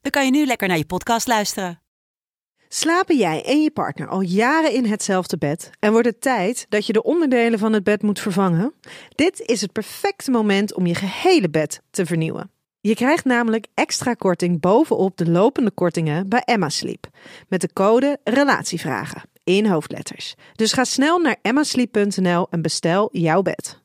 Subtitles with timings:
[0.00, 1.80] dan kan je nu lekker naar je podcast luisteren.
[2.68, 6.86] Slapen jij en je partner al jaren in hetzelfde bed en wordt het tijd dat
[6.86, 8.74] je de onderdelen van het bed moet vervangen?
[9.14, 12.50] Dit is het perfecte moment om je gehele bed te vernieuwen.
[12.80, 17.06] Je krijgt namelijk extra korting bovenop de lopende kortingen bij Emma Sleep
[17.48, 20.34] met de code RELATIEVRAGEN in hoofdletters.
[20.52, 23.82] Dus ga snel naar emmasleep.nl en bestel jouw bed.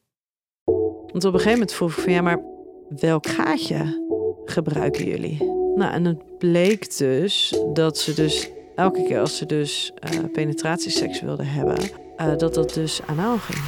[1.12, 2.42] Want op een gegeven moment vroeg ik van ja, maar
[2.90, 4.04] welk gaatje
[4.46, 5.65] gebruiken jullie?
[5.76, 11.22] Nou, en het bleek dus dat ze dus elke keer als ze dus uh, penetratieseks
[11.22, 11.78] wilden hebben,
[12.18, 13.60] uh, dat dat dus anaal ging.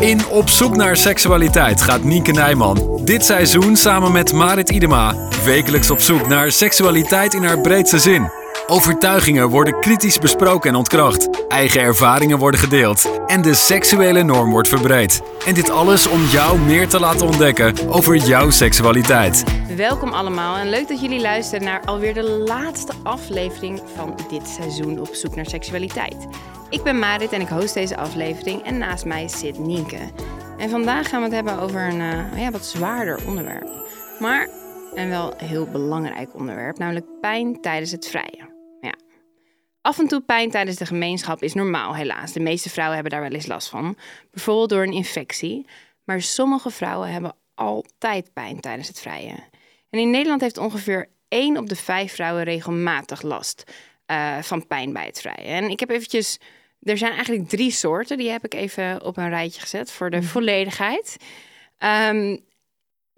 [0.00, 5.90] In Op zoek naar seksualiteit gaat Nienke Nijman dit seizoen samen met Marit Idema wekelijks
[5.90, 8.39] op zoek naar seksualiteit in haar breedste zin.
[8.70, 11.46] Overtuigingen worden kritisch besproken en ontkracht.
[11.48, 13.20] Eigen ervaringen worden gedeeld.
[13.26, 15.22] En de seksuele norm wordt verbreed.
[15.46, 19.44] En dit alles om jou meer te laten ontdekken over jouw seksualiteit.
[19.76, 25.00] Welkom allemaal en leuk dat jullie luisteren naar alweer de laatste aflevering van dit seizoen
[25.00, 26.26] op zoek naar seksualiteit.
[26.68, 29.98] Ik ben Marit en ik host deze aflevering en naast mij zit Nienke.
[30.58, 33.68] En vandaag gaan we het hebben over een uh, ja, wat zwaarder onderwerp.
[34.18, 34.48] Maar
[34.94, 38.49] een wel heel belangrijk onderwerp, namelijk pijn tijdens het vrije.
[39.82, 42.32] Af en toe pijn tijdens de gemeenschap is normaal, helaas.
[42.32, 43.96] De meeste vrouwen hebben daar wel eens last van.
[44.30, 45.66] Bijvoorbeeld door een infectie.
[46.04, 49.34] Maar sommige vrouwen hebben altijd pijn tijdens het vrije.
[49.90, 53.72] En in Nederland heeft ongeveer 1 op de 5 vrouwen regelmatig last
[54.06, 55.46] uh, van pijn bij het vrije.
[55.46, 56.38] En ik heb eventjes.
[56.82, 58.16] Er zijn eigenlijk drie soorten.
[58.16, 60.26] Die heb ik even op een rijtje gezet voor de mhm.
[60.26, 61.16] volledigheid.
[61.78, 62.44] Um,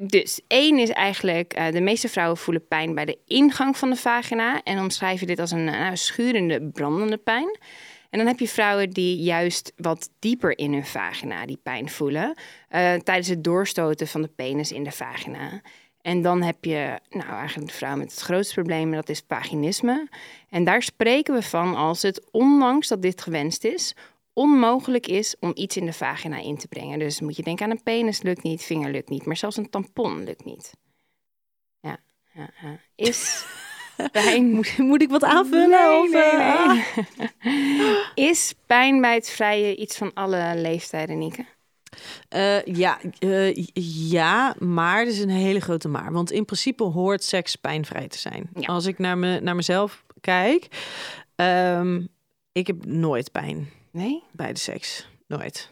[0.07, 3.97] dus één is eigenlijk, uh, de meeste vrouwen voelen pijn bij de ingang van de
[3.97, 7.59] vagina en omschrijven dit als een uh, schurende, brandende pijn.
[8.11, 12.27] En dan heb je vrouwen die juist wat dieper in hun vagina die pijn voelen
[12.27, 15.61] uh, tijdens het doorstoten van de penis in de vagina.
[16.03, 20.09] En dan heb je nou eigenlijk de vrouw met het grootste probleem, dat is vaginisme.
[20.51, 23.95] En daar spreken we van als het, ondanks dat dit gewenst is,
[24.33, 26.99] onmogelijk is om iets in de vagina in te brengen.
[26.99, 29.71] Dus moet je denken aan een penis lukt niet, vinger lukt niet, maar zelfs een
[29.71, 30.73] tampon lukt niet.
[31.81, 31.99] Ja,
[32.35, 32.79] ja, ja.
[32.95, 33.45] is
[34.13, 34.53] pijn...
[34.53, 35.71] moet, moet ik wat aanvullen?
[35.71, 36.53] Nee, of, nee, nee.
[36.53, 38.15] Ah.
[38.31, 41.45] is pijn bij het vrije iets van alle leeftijden, Nieke?
[42.35, 43.55] Uh, ja, uh,
[44.11, 46.13] ja, maar er is een hele grote maar.
[46.13, 48.51] Want in principe hoort seks pijnvrij te zijn.
[48.55, 48.67] Ja.
[48.67, 50.67] Als ik naar, me, naar mezelf kijk,
[51.37, 52.09] um,
[52.53, 53.69] ik heb nooit pijn.
[53.93, 54.23] Nee?
[54.33, 55.09] Bij de seks.
[55.27, 55.72] Nooit.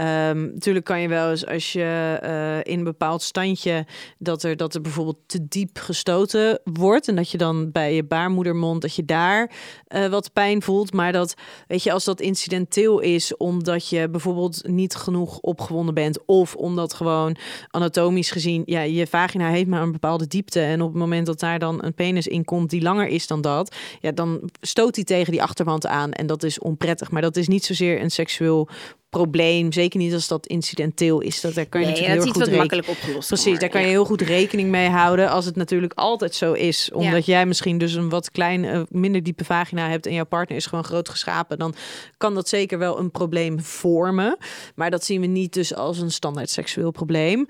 [0.00, 3.86] Um, natuurlijk kan je wel eens als je uh, in een bepaald standje
[4.18, 8.04] dat er, dat er bijvoorbeeld te diep gestoten wordt en dat je dan bij je
[8.04, 9.50] baarmoedermond dat je daar
[9.88, 11.34] uh, wat pijn voelt, maar dat
[11.66, 16.94] weet je als dat incidenteel is omdat je bijvoorbeeld niet genoeg opgewonden bent of omdat
[16.94, 17.36] gewoon
[17.70, 21.40] anatomisch gezien ja je vagina heeft maar een bepaalde diepte en op het moment dat
[21.40, 25.04] daar dan een penis in komt die langer is dan dat, ja dan stoot hij
[25.04, 28.68] tegen die achterwand aan en dat is onprettig, maar dat is niet zozeer een seksueel
[29.10, 29.72] probleem.
[29.72, 31.40] Zeker niet als dat incidenteel is.
[31.40, 33.28] Dat daar kan je nee, natuurlijk heel goed makkelijk opgelost.
[33.28, 35.30] Precies, daar kan je heel goed rekening mee houden.
[35.30, 39.22] Als het natuurlijk altijd zo is, omdat jij misschien dus een wat klein, uh, minder
[39.22, 41.74] diepe vagina hebt en jouw partner is gewoon groot geschapen, dan
[42.16, 44.36] kan dat zeker wel een probleem vormen.
[44.74, 47.46] Maar dat zien we niet dus als een standaard seksueel probleem.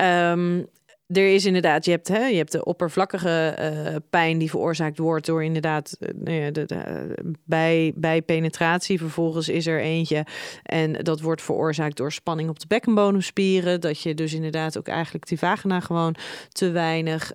[0.00, 0.66] Um,
[1.12, 5.26] er is inderdaad, je hebt, hè, je hebt de oppervlakkige uh, pijn die veroorzaakt wordt
[5.26, 8.98] door inderdaad uh, de, de, bij, bij penetratie.
[8.98, 10.26] Vervolgens is er eentje
[10.62, 13.80] en dat wordt veroorzaakt door spanning op de bekkenbodemspieren.
[13.80, 16.14] Dat je dus inderdaad ook eigenlijk die vagina gewoon
[16.48, 17.32] te weinig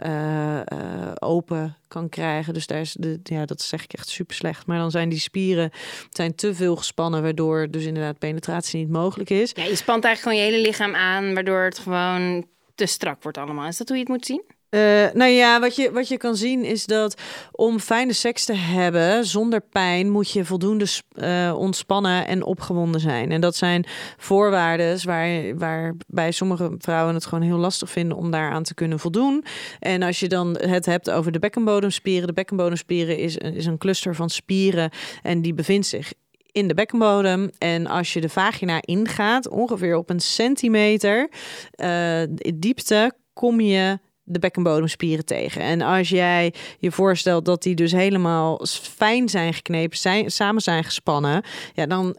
[1.19, 2.53] open kan krijgen.
[2.53, 4.66] Dus daar is de, ja, dat zeg ik echt super slecht.
[4.66, 5.71] Maar dan zijn die spieren
[6.09, 9.51] zijn te veel gespannen, waardoor dus inderdaad penetratie niet mogelijk is.
[9.53, 12.45] Ja, je spant eigenlijk gewoon je hele lichaam aan, waardoor het gewoon
[12.75, 13.67] te strak wordt allemaal.
[13.67, 14.43] Is dat hoe je het moet zien?
[14.69, 14.81] Uh,
[15.13, 19.25] nou ja, wat je, wat je kan zien is dat om fijne seks te hebben
[19.25, 20.85] zonder pijn moet je voldoende
[21.16, 23.31] uh, ontspannen en opgewonden zijn.
[23.31, 23.85] En dat zijn
[24.17, 29.45] voorwaarden waar, waarbij sommige vrouwen het gewoon heel lastig vinden om daaraan te kunnen voldoen.
[29.79, 34.16] En als je dan het hebt over de bekkenbodemspieren, de bekkenbodemspieren is, is een cluster
[34.16, 34.89] van spieren
[35.21, 36.13] en die bevindt zich
[36.55, 37.49] in de bekkenbodem.
[37.57, 41.29] En als je de vagina ingaat, ongeveer op een centimeter
[41.75, 42.22] uh,
[42.55, 45.61] diepte, kom je de bekkenbodemspieren tegen.
[45.61, 50.84] En als jij je voorstelt dat die dus helemaal fijn zijn geknepen, zijn, samen zijn
[50.84, 51.43] gespannen,
[51.73, 52.16] ja, dan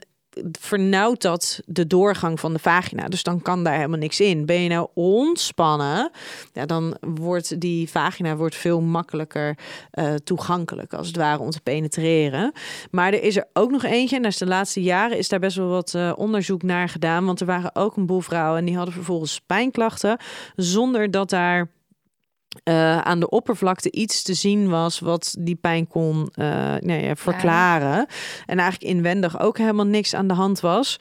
[0.60, 3.08] vernauwt dat de doorgang van de vagina.
[3.08, 4.46] Dus dan kan daar helemaal niks in.
[4.46, 6.10] Ben je nou ontspannen,
[6.52, 9.58] ja, dan wordt die vagina wordt veel makkelijker
[9.94, 12.52] uh, toegankelijk, als het ware, om te penetreren.
[12.90, 15.56] Maar er is er ook nog eentje, en is de laatste jaren is daar best
[15.56, 17.24] wel wat uh, onderzoek naar gedaan.
[17.24, 20.18] Want er waren ook een boel vrouwen en die hadden vervolgens pijnklachten,
[20.56, 21.74] zonder dat daar
[22.64, 26.28] uh, aan de oppervlakte iets te zien was wat die pijn kon
[26.80, 28.06] nee, ja, verklaren.
[28.46, 30.96] En eigenlijk inwendig ook helemaal niks aan de hand was.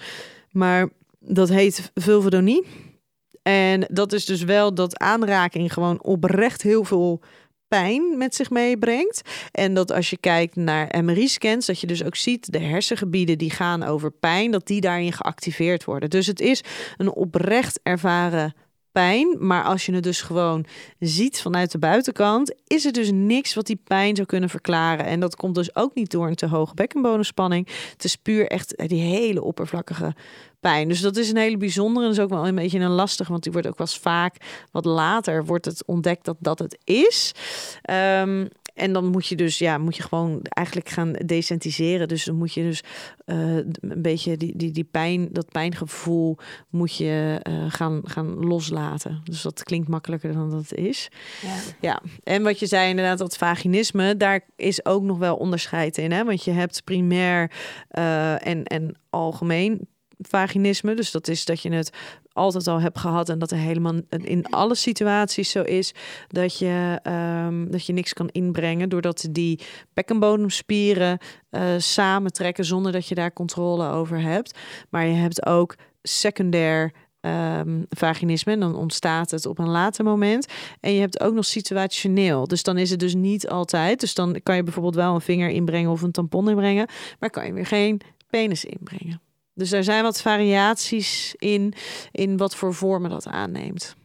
[0.52, 2.66] Maar dat heet vulvodonie.
[3.42, 7.22] En dat is dus wel dat aanraking gewoon oprecht heel veel
[7.68, 9.22] pijn met zich meebrengt.
[9.51, 13.50] En dat als je kijkt naar MRI-scans, dat je dus ook ziet de hersengebieden die
[13.50, 16.10] gaan over pijn, dat die daarin geactiveerd worden.
[16.10, 16.63] Dus het is
[16.98, 18.54] een oprecht ervaren
[18.96, 19.36] pijn.
[19.40, 20.66] Maar als je het dus gewoon
[21.00, 25.06] ziet vanuit de buitenkant, is er dus niks wat die pijn zou kunnen verklaren.
[25.06, 27.68] En dat komt dus ook niet door een te hoge bekkenbodenspanning.
[27.92, 30.16] Het is puur echt die hele oppervlakkige
[30.60, 30.88] pijn.
[30.88, 32.06] Dus dat is een hele bijzondere.
[32.06, 34.36] En is ook wel een beetje een lastig, want die wordt ook wel eens vaak
[34.72, 37.32] wat later wordt het ontdekt dat dat het is.
[38.22, 42.07] Um, en dan moet je dus, ja, moet je gewoon eigenlijk gaan desentiseren.
[42.07, 42.83] Dus dan moet je dus
[43.25, 46.38] uh, een beetje die, die, die pijn, dat pijngevoel
[46.69, 49.22] moet je uh, gaan, gaan loslaten.
[49.24, 51.10] Dus dat klinkt makkelijker dan dat het is.
[51.42, 51.56] Ja.
[51.81, 52.01] ja.
[52.24, 56.12] En wat je zei inderdaad, dat vaginisme, daar is ook nog wel onderscheid in.
[56.12, 56.24] Hè?
[56.24, 57.51] Want je hebt primair
[57.92, 59.88] uh, en, en algemeen
[60.18, 60.94] vaginisme.
[60.94, 61.92] Dus dat is dat je het
[62.36, 65.94] altijd al hebt gehad en dat er helemaal in alle situaties zo is
[66.28, 67.00] dat je,
[67.48, 69.60] um, dat je niks kan inbrengen doordat die
[69.94, 71.18] bekkenbodemspieren
[71.52, 74.58] uh, samentrekken zonder dat je daar controle over hebt.
[74.90, 76.94] Maar je hebt ook secundair
[77.26, 78.52] um, vaginisme.
[78.52, 80.46] En dan ontstaat het op een later moment.
[80.80, 82.48] En je hebt ook nog situationeel.
[82.48, 84.00] Dus dan is het dus niet altijd.
[84.00, 86.88] Dus dan kan je bijvoorbeeld wel een vinger inbrengen of een tampon inbrengen.
[87.20, 89.25] Maar kan je weer geen penis inbrengen.
[89.56, 91.74] Dus er zijn wat variaties in,
[92.12, 93.96] in wat voor vormen dat aanneemt.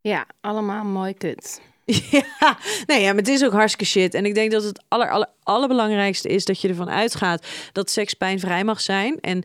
[0.00, 1.60] Ja, allemaal mooi kut.
[2.40, 4.14] Ja, nee, ja, maar het is ook hartstikke shit.
[4.14, 8.14] En ik denk dat het aller, aller, allerbelangrijkste is dat je ervan uitgaat dat seks
[8.14, 9.20] pijnvrij mag zijn.
[9.20, 9.42] En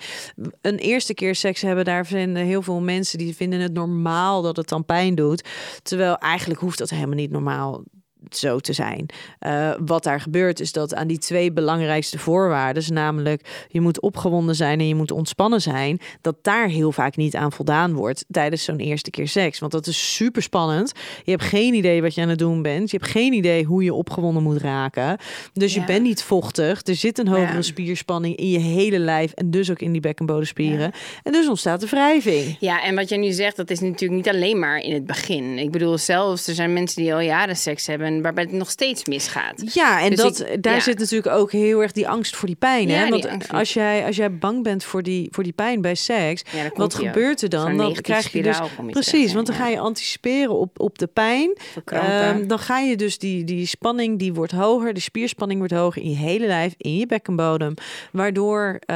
[0.62, 4.56] een eerste keer seks hebben, daar vinden heel veel mensen die vinden het normaal dat
[4.56, 5.44] het dan pijn doet.
[5.84, 7.84] Terwijl eigenlijk hoeft dat helemaal niet normaal
[8.30, 9.06] zo te zijn.
[9.39, 14.56] Uh, wat daar gebeurt is dat aan die twee belangrijkste voorwaarden, namelijk je moet opgewonden
[14.56, 18.63] zijn en je moet ontspannen zijn, dat daar heel vaak niet aan voldaan wordt tijdens
[18.63, 19.60] zo'n eerste keer seks.
[19.60, 20.92] Want dat is super spannend.
[21.24, 22.92] Je hebt geen idee wat je aan het doen bent.
[22.92, 25.18] Je hebt geen idee hoe je opgewonden moet raken.
[25.54, 26.88] Dus je bent niet vochtig.
[26.88, 30.80] Er zit een hogere spierspanning in je hele lijf en dus ook in die bekkenbodemspieren.
[30.80, 30.92] Ja.
[31.24, 32.57] En dus ontstaat de wrijving.
[32.60, 35.57] Ja, en wat jij nu zegt, dat is natuurlijk niet alleen maar in het begin.
[35.57, 39.06] Ik bedoel, zelfs er zijn mensen die al jaren seks hebben waarbij het nog steeds
[39.06, 39.74] misgaat.
[39.74, 42.90] Ja, en dus dat, daar zit natuurlijk ook heel erg die angst voor die pijn.
[42.90, 43.10] hè?
[43.10, 46.94] Want als jij, als jij bang bent voor die, voor die pijn bij seks, wat
[46.94, 47.78] gebeurt er dan?
[47.78, 48.60] Dan krijg je dus.
[48.90, 51.58] Precies, want dan ga je anticiperen op, op de pijn.
[51.94, 56.02] Um, dan ga je dus die, die spanning, die wordt hoger, de spierspanning wordt hoger
[56.02, 57.74] in je hele lijf, in je bekkenbodem.
[58.12, 58.96] Waardoor uh,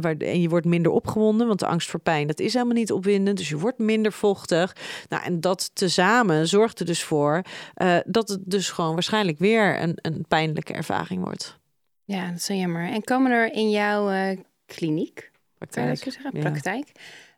[0.00, 2.92] waar, en je wordt minder opgewonden, want de angst voor pijn, dat is helemaal niet
[2.92, 3.36] opwindend.
[3.36, 4.76] Dus je wordt minder vochtig.
[5.08, 7.42] Nou, en dat tezamen zorgt er dus voor
[7.82, 11.58] uh, dat het dus gewoon waarschijnlijk weer een, een pijnlijke ervaring wordt.
[12.04, 12.88] Ja, dat is zo jammer.
[12.88, 16.92] En komen er in jouw uh, kliniek, praktijk, zeggen, praktijk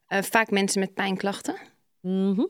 [0.08, 1.56] uh, vaak mensen met pijnklachten?
[2.00, 2.48] Mm -hmm.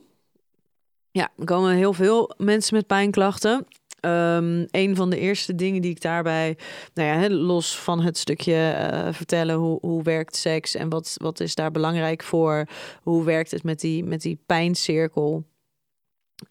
[1.11, 3.67] Ja, er komen heel veel mensen met pijnklachten.
[4.05, 6.57] Um, een van de eerste dingen die ik daarbij,
[6.93, 11.39] nou ja, los van het stukje uh, vertellen hoe, hoe werkt seks en wat, wat
[11.39, 12.65] is daar belangrijk voor,
[13.01, 15.43] hoe werkt het met die, met die pijncirkel,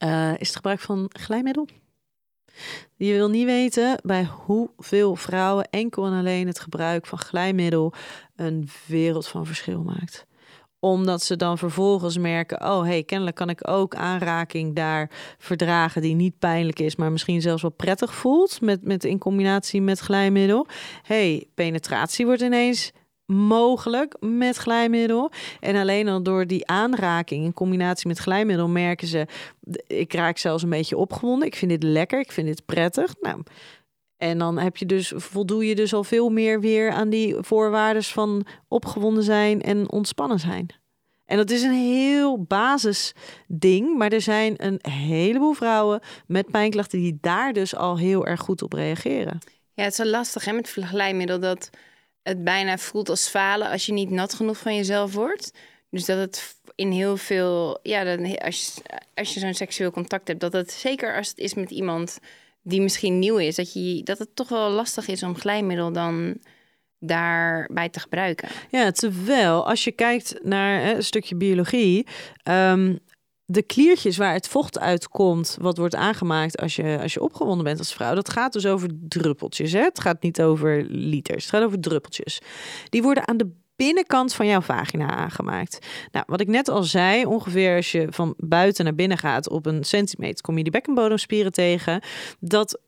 [0.05, 1.69] uh, is het gebruik van glijmiddel.
[2.97, 7.93] Je wil niet weten bij hoeveel vrouwen enkel en alleen het gebruik van glijmiddel
[8.37, 10.27] een wereld van verschil maakt
[10.85, 16.15] omdat ze dan vervolgens merken: oh hey, kennelijk kan ik ook aanraking daar verdragen die
[16.15, 20.67] niet pijnlijk is, maar misschien zelfs wel prettig voelt met, met in combinatie met glijmiddel.
[21.03, 22.93] hey, penetratie wordt ineens
[23.33, 25.31] mogelijk met glijmiddel.
[25.61, 29.27] En alleen al door die aanraking in combinatie met glijmiddel merken ze:
[29.87, 31.47] ik raak zelfs een beetje opgewonden.
[31.47, 33.15] Ik vind dit lekker, ik vind dit prettig.
[33.21, 33.43] Nou,
[34.17, 38.05] en dan heb je dus, voldoe je dus al veel meer weer aan die voorwaarden
[38.05, 40.67] van opgewonden zijn en ontspannen zijn.
[41.25, 43.13] En dat is een heel basis
[43.47, 48.41] ding, maar er zijn een heleboel vrouwen met pijnklachten die daar dus al heel erg
[48.41, 49.39] goed op reageren.
[49.75, 51.71] Ja, het is zo lastig hè, met glijmiddel dat
[52.23, 55.53] het bijna voelt als falen als je niet nat genoeg van jezelf wordt.
[55.91, 58.81] Dus dat het in heel veel, ja, dan, als
[59.15, 62.19] als je zo'n seksueel contact hebt, dat het zeker als het is met iemand
[62.63, 66.37] die misschien nieuw is, dat, je, dat het toch wel lastig is om glijmiddel dan
[66.99, 68.49] daarbij te gebruiken.
[68.71, 72.07] Ja, terwijl als je kijkt naar hè, een stukje biologie,
[72.43, 72.97] ehm,
[73.45, 77.79] de kliertjes waar het vocht uitkomt, wat wordt aangemaakt als je, als je opgewonden bent
[77.79, 79.73] als vrouw, dat gaat dus over druppeltjes.
[79.73, 79.83] Hè?
[79.83, 82.41] Het gaat niet over liters, het gaat over druppeltjes.
[82.89, 85.87] Die worden aan de binnenkant van jouw vagina aangemaakt.
[86.13, 89.67] Nou, wat ik net al zei, ongeveer als je van buiten naar binnen gaat op
[89.67, 92.03] een centimeter, kom je die bekkenbodemspieren tegen.
[92.41, 92.81] Dat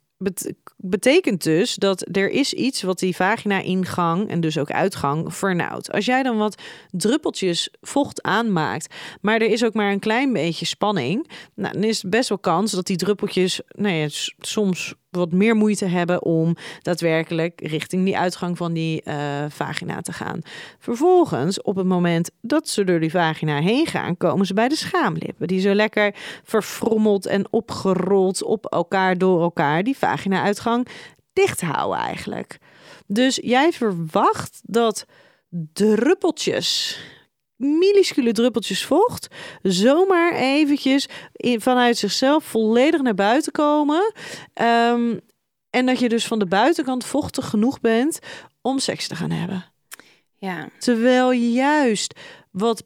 [0.87, 5.93] betekent dus dat er is iets wat die vagina-ingang en dus ook uitgang vernauwt.
[5.93, 10.67] Als jij dan wat druppeltjes vocht aanmaakt, maar er is ook maar een klein beetje
[10.67, 15.57] spanning, nou, dan is het best wel kans dat die druppeltjes nou soms wat meer
[15.57, 19.15] moeite hebben om daadwerkelijk richting die uitgang van die uh,
[19.49, 20.41] vagina te gaan.
[20.79, 24.77] Vervolgens, op het moment dat ze door die vagina heen gaan, komen ze bij de
[24.77, 25.47] schaamlippen.
[25.47, 30.89] Die zo lekker verfrommeld en opgerold op elkaar door elkaar die vagina-uitgang
[31.33, 32.59] dicht houden eigenlijk.
[33.07, 35.07] Dus jij verwacht dat
[35.73, 36.99] druppeltjes
[37.57, 39.29] minuscule druppeltjes vocht
[39.63, 44.13] zomaar eventjes in, vanuit zichzelf volledig naar buiten komen.
[44.55, 45.19] Ehm,
[45.71, 48.19] en dat je dus van de buitenkant vochtig genoeg bent
[48.63, 49.65] om seks te gaan hebben.
[50.37, 50.69] Ja.
[50.79, 52.21] Terwijl juist
[52.51, 52.85] wat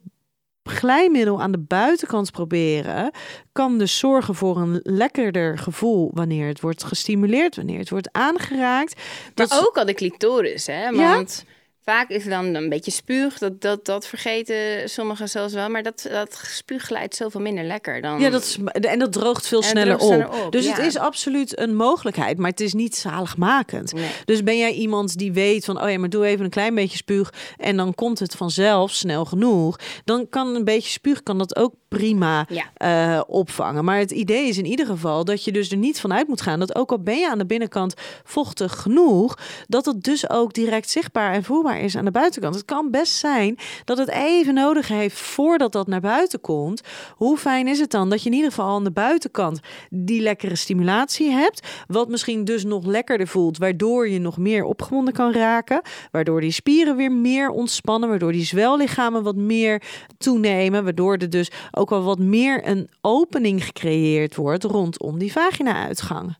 [0.63, 3.11] glijmiddel aan de buitenkant proberen,
[3.51, 9.01] kan dus zorgen voor een lekkerder gevoel wanneer het wordt gestimuleerd, wanneer het wordt aangeraakt.
[9.35, 10.95] Maar ook al de clitoris, hè?
[10.95, 11.53] Want ja?
[11.89, 13.37] Vaak is dan een beetje spuug.
[13.37, 15.69] Dat, dat, dat vergeten sommigen zelfs wel.
[15.69, 18.19] Maar dat, dat spuug glijdt zoveel minder lekker dan...
[18.19, 20.51] Ja, dat is, en dat droogt veel sneller, op.
[20.51, 22.37] Dus het is absoluut een mogelijkheid.
[22.37, 23.93] Maar het is niet zaligmakend.
[24.25, 25.81] Dus ben jij iemand die weet van...
[25.81, 27.33] Oh ja, maar doe even een klein beetje spuug.
[27.57, 29.79] En dan komt het vanzelf snel genoeg.
[30.05, 33.85] Dan kan een beetje spuug kan dat ook prima uh, opvangen.
[33.85, 36.59] Maar het idee is in ieder geval dat je dus er niet vanuit moet gaan...
[36.59, 37.93] dat ook al ben je aan de binnenkant
[38.23, 39.37] vochtig genoeg...
[39.67, 42.55] dat het dus ook direct zichtbaar en voelbaar is aan de buitenkant.
[42.55, 46.81] Het kan best zijn dat het even nodig heeft voordat dat naar buiten komt.
[47.15, 49.59] Hoe fijn is het dan dat je in ieder geval aan de buitenkant
[49.89, 55.13] die lekkere stimulatie hebt, wat misschien dus nog lekkerder voelt, waardoor je nog meer opgewonden
[55.13, 55.81] kan raken,
[56.11, 59.81] waardoor die spieren weer meer ontspannen, waardoor die zwellichamen wat meer
[60.17, 66.35] toenemen, waardoor er dus ook wel wat meer een opening gecreëerd wordt rondom die vagina-uitgang.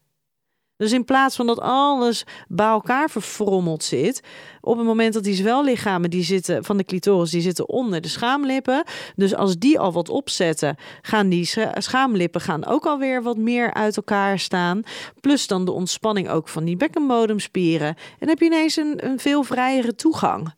[0.80, 4.22] Dus in plaats van dat alles bij elkaar verfrommeld zit,
[4.62, 8.08] op het moment dat die zwellichamen die zitten van de clitoris, die zitten onder de
[8.08, 8.84] schaamlippen.
[9.16, 13.98] Dus als die al wat opzetten, gaan die schaamlippen gaan ook alweer wat meer uit
[13.98, 14.82] elkaar staan.
[15.20, 17.96] Plus dan de ontspanning ook van die bekkenbodemspieren.
[18.20, 20.54] En heb je ineens een, een veel vrijere toegang.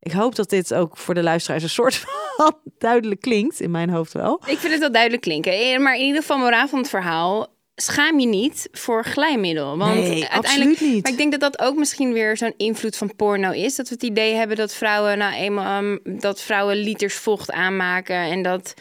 [0.00, 3.90] Ik hoop dat dit ook voor de luisteraars een soort van duidelijk klinkt, in mijn
[3.90, 4.40] hoofd wel.
[4.46, 5.52] Ik vind het wel duidelijk klinken.
[5.52, 9.76] Eh, maar in ieder geval, moraal van het verhaal schaam je niet voor glijmiddel.
[9.78, 11.02] Want nee, uiteindelijk, niet.
[11.02, 13.76] Maar ik denk dat dat ook misschien weer zo'n invloed van porno is.
[13.76, 18.16] Dat we het idee hebben dat vrouwen nou eenmaal um, dat vrouwen liters vocht aanmaken
[18.16, 18.74] en dat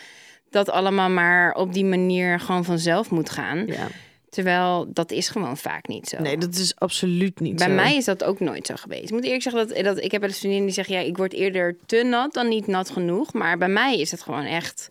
[0.49, 3.65] dat allemaal maar op die manier gewoon vanzelf moet gaan.
[3.65, 3.87] Ja.
[4.29, 6.21] Terwijl dat is gewoon vaak niet zo.
[6.21, 7.73] Nee, dat is absoluut niet Bij zo.
[7.73, 9.03] mij is dat ook nooit zo geweest.
[9.03, 10.89] Ik moet eerlijk zeggen dat, dat ik heb wel een vriendin die zegt...
[10.89, 13.33] ja, ik word eerder te nat dan niet nat genoeg.
[13.33, 14.87] Maar bij mij is het gewoon echt...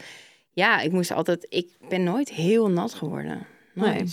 [0.52, 1.47] Ja, ik moest altijd...
[1.49, 3.47] Ik ben nooit heel nat geworden.
[3.75, 4.05] Nee.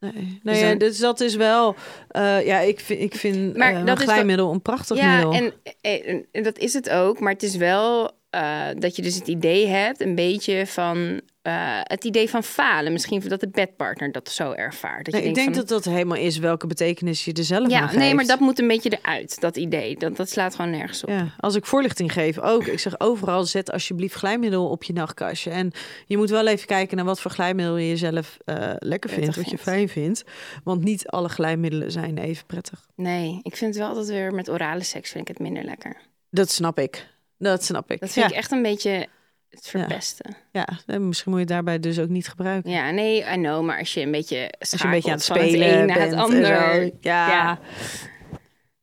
[0.00, 0.40] Nee.
[0.42, 1.74] Dus, ja, dus dat is wel,
[2.12, 5.32] uh, ja, ik vind, ik vind maar uh, dat een glijmiddel een prachtig ja, middel.
[5.32, 9.14] En, en, en, dat is het ook, maar het is wel uh, dat je dus
[9.14, 12.92] het idee hebt, een beetje van uh, het idee van falen.
[12.92, 15.04] Misschien dat de bedpartner dat zo ervaart.
[15.04, 17.80] Dat nee, je ik denk dat dat helemaal is welke betekenis je er zelf ja,
[17.80, 17.98] aan geeft.
[17.98, 19.96] Nee, maar dat moet een beetje eruit, dat idee.
[19.96, 21.08] Dat, dat slaat gewoon nergens op.
[21.08, 22.66] Ja, als ik voorlichting geef ook.
[22.66, 25.50] Ik zeg overal, zet alsjeblieft glijmiddel op je nachtkastje.
[25.50, 25.72] En
[26.06, 29.36] je moet wel even kijken naar wat voor glijmiddel je jezelf uh, lekker vindt.
[29.36, 30.24] Wat je fijn vindt.
[30.64, 32.86] Want niet alle glijmiddelen zijn even prettig.
[32.94, 35.96] Nee, ik vind het wel dat weer met orale seks vind ik het minder lekker.
[36.30, 37.06] Dat snap ik.
[37.38, 38.00] Dat snap ik.
[38.00, 38.30] Dat vind ja.
[38.30, 39.08] ik echt een beetje
[39.50, 40.36] het verpesten.
[40.52, 40.68] Ja.
[40.86, 42.70] ja, misschien moet je het daarbij dus ook niet gebruiken.
[42.70, 45.24] Ja, nee, I know, maar als je een beetje als je een beetje aan het
[45.24, 46.82] spelen het een naar het ander.
[47.00, 47.28] Ja.
[47.28, 47.60] ja.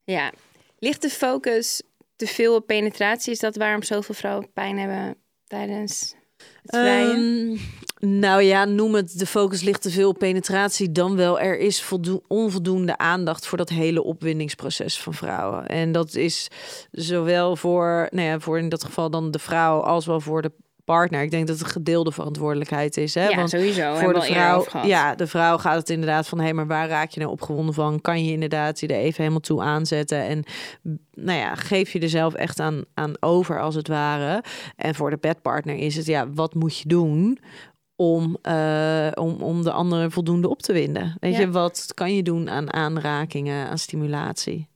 [0.04, 0.32] Ja.
[0.80, 1.82] Ligt de focus
[2.16, 3.32] te veel op penetratie?
[3.32, 6.16] Is dat waarom zoveel vrouwen pijn hebben tijdens
[6.62, 7.18] het vrijen?
[7.18, 7.60] Um,
[8.00, 11.40] nou ja, noem het de focus ligt te veel op penetratie dan wel.
[11.40, 11.94] Er is
[12.28, 15.68] onvoldoende aandacht voor dat hele opwindingsproces van vrouwen.
[15.68, 16.48] En dat is
[16.92, 20.52] zowel voor, nou ja, voor in dat geval dan de vrouw als wel voor de
[20.88, 21.22] partner.
[21.22, 23.14] Ik denk dat het een gedeelde verantwoordelijkheid is.
[23.14, 23.28] Hè?
[23.28, 23.96] Ja, Want sowieso.
[23.96, 27.20] voor de vrouw, ja, de vrouw gaat het inderdaad van, hé, maar waar raak je
[27.20, 28.02] nou opgewonden van?
[28.02, 30.22] Kan je inderdaad je er even helemaal toe aanzetten?
[30.22, 30.44] En
[31.14, 34.44] nou ja, geef je er zelf echt aan, aan over, als het ware.
[34.76, 37.40] En voor de bedpartner is het, ja, wat moet je doen
[37.98, 41.16] om, eh, om, om de andere voldoende op te winden?
[41.20, 41.40] Weet Ja.
[41.40, 44.68] je, wat kan je doen aan aanrakingen, aan stimulatie?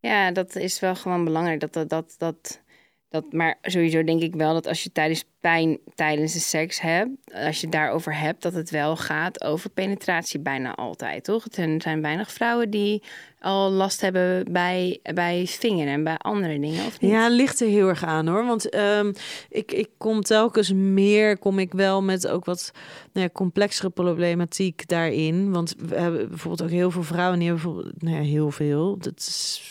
[0.00, 1.60] Ja, dat is wel gewoon belangrijk.
[1.60, 2.62] Dat, dat, dat, dat,
[3.08, 7.10] dat, maar sowieso denk ik wel dat als je tijdens pijn tijdens de seks hebt,
[7.32, 11.46] als je het daarover hebt, dat het wel gaat over penetratie bijna altijd, toch?
[11.50, 13.02] Er zijn weinig vrouwen die
[13.40, 17.10] al last hebben bij, bij vingeren en bij andere dingen, of niet?
[17.10, 18.46] Ja, ligt er heel erg aan hoor.
[18.46, 19.12] Want ehm,
[19.48, 22.70] ik, ik kom telkens meer, kom ik wel met ook wat
[23.12, 25.52] nou ja, complexere problematiek daarin.
[25.52, 28.98] Want we hebben bijvoorbeeld ook heel veel vrouwen die hebben nou ja, heel veel.
[28.98, 29.22] Dat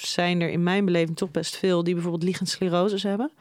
[0.01, 3.31] zijn er in mijn beleving toch best veel die bijvoorbeeld liggend sclerose hebben.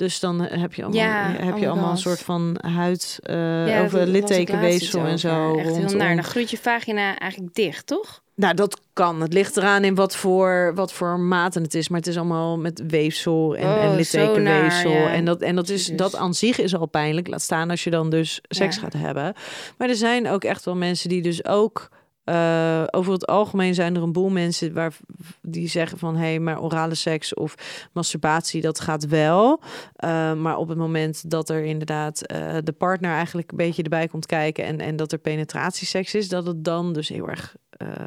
[0.00, 3.36] Dus dan heb je allemaal, Ja, heb oh je allemaal een soort van huid uh,
[3.36, 5.48] daar over littekenweefsel en zo.
[5.48, 5.66] over.
[5.66, 6.14] Echt heel naar.
[6.14, 8.22] Dan groeit je vagina eigenlijk dicht, toch?
[8.34, 9.20] Nou, dat kan.
[9.20, 11.88] Het ligt eraan in wat voor, wat voor maten het is.
[11.88, 14.90] Maar het is allemaal met weefsel en, Oh, en zo littekenweefsel.
[14.90, 15.12] naar, ja.
[15.12, 17.28] En, dat, en dat, is, dat aan zich is al pijnlijk.
[17.28, 19.34] Laat staan als je dan dus seks gaat hebben.
[19.78, 21.88] Maar er zijn ook echt wel mensen die dus ook...
[22.24, 24.96] eh, over het algemeen zijn er een boel mensen waar,
[25.42, 26.16] die zeggen van...
[26.16, 27.54] hé, hey, maar orale seks of
[27.92, 29.60] masturbatie, dat gaat wel.
[29.94, 34.08] Eh, maar op het moment dat er inderdaad eh, de partner eigenlijk een beetje erbij
[34.08, 34.64] komt kijken...
[34.64, 37.54] en, en dat er penetratieseks is, dat het dan dus heel erg...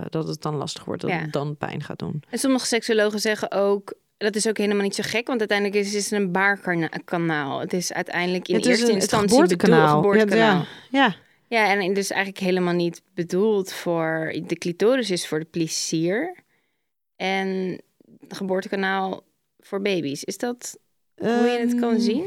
[0.09, 1.17] dat het dan lastig wordt, dat Ja.
[1.19, 2.23] het dan pijn gaat doen.
[2.29, 5.93] En sommige seksologen zeggen ook, dat is ook helemaal niet zo gek, want uiteindelijk is,
[5.93, 7.59] het een baarkanaal.
[7.59, 10.01] Het is uiteindelijk in Het eerste een- het instantie geboortekanaal.
[10.01, 10.55] bedoeld- geboortekanaal.
[10.59, 11.05] Ja, ja.
[11.05, 11.15] Ja,
[11.53, 14.33] en dus eigenlijk helemaal niet bedoeld voor...
[14.45, 16.35] De clitoris is voor de plezier.
[17.15, 17.81] En
[18.19, 19.23] het geboortekanaal
[19.59, 20.23] voor baby's.
[20.23, 20.79] Is dat
[21.15, 22.25] hoe je het kan Ehm, zien?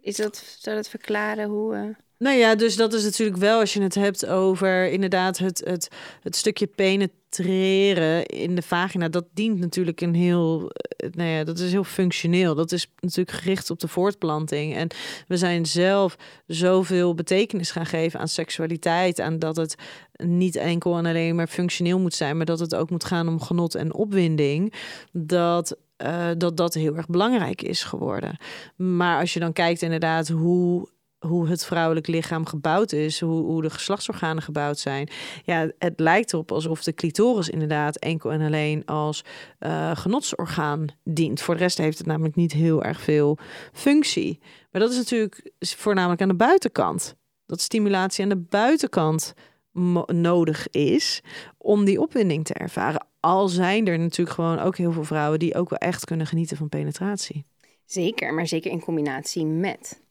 [0.00, 1.74] Is dat, zou dat verklaren hoe...
[1.74, 5.62] eh, Nou ja, dus dat is natuurlijk wel als je het hebt over inderdaad het,
[5.64, 5.88] het,
[6.22, 9.08] het stukje penetreren in de vagina.
[9.08, 12.54] Dat dient natuurlijk een heel, eh, nou ja, dat is heel functioneel.
[12.54, 14.74] Dat is natuurlijk gericht op de voortplanting.
[14.74, 14.88] En
[15.26, 19.20] we zijn zelf zoveel betekenis gaan geven aan seksualiteit.
[19.20, 19.74] Aan dat het
[20.12, 23.40] niet enkel en alleen maar functioneel moet zijn, maar dat het ook moet gaan om
[23.40, 24.74] genot en opwinding.
[25.12, 28.36] Dat eh, dat dat heel erg belangrijk is geworden.
[28.76, 33.62] Maar als je dan kijkt inderdaad hoe hoe het vrouwelijk lichaam gebouwd is, hoe, hoe
[33.62, 35.08] de geslachtsorganen gebouwd zijn.
[35.44, 39.24] Ja, het lijkt erop alsof de clitoris inderdaad enkel en alleen als
[39.58, 41.40] eh, genotsorgaan dient.
[41.40, 43.38] Voor de rest heeft het namelijk niet heel erg veel
[43.72, 44.38] functie.
[44.70, 47.16] Maar dat is natuurlijk voornamelijk aan de buitenkant.
[47.46, 49.34] Dat stimulatie aan de buitenkant
[50.06, 51.22] nodig is
[51.58, 53.06] om die opwinding te ervaren.
[53.20, 56.56] Al zijn er natuurlijk gewoon ook heel veel vrouwen die ook wel echt kunnen genieten
[56.56, 57.44] van penetratie.
[57.84, 60.02] Zeker, maar zeker in combinatie met.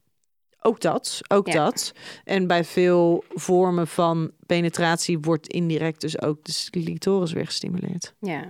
[0.62, 1.54] Ook dat, ook Ja.
[1.66, 1.92] dat.
[2.24, 8.14] En bij veel vormen van penetratie wordt indirect dus ook de clitoris weer gestimuleerd.
[8.20, 8.44] Ja.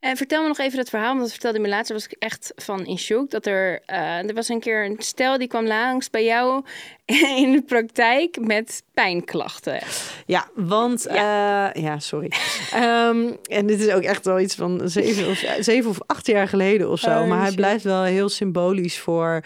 [0.00, 1.92] En vertel me nog even dat verhaal, want dat vertelde me laatst.
[1.92, 3.30] was ik echt van in shock.
[3.30, 6.64] Dat er, eh, er was een keer een stel die kwam langs bij jou
[7.42, 9.80] in de praktijk met pijnklachten.
[10.26, 12.30] Ja, want ja, ja sorry.
[12.72, 16.48] Ehm, en dit is ook echt wel iets van zeven of, zeven of acht jaar
[16.48, 17.20] geleden of zo.
[17.20, 19.42] Oh, maar hij blijft wel heel symbolisch voor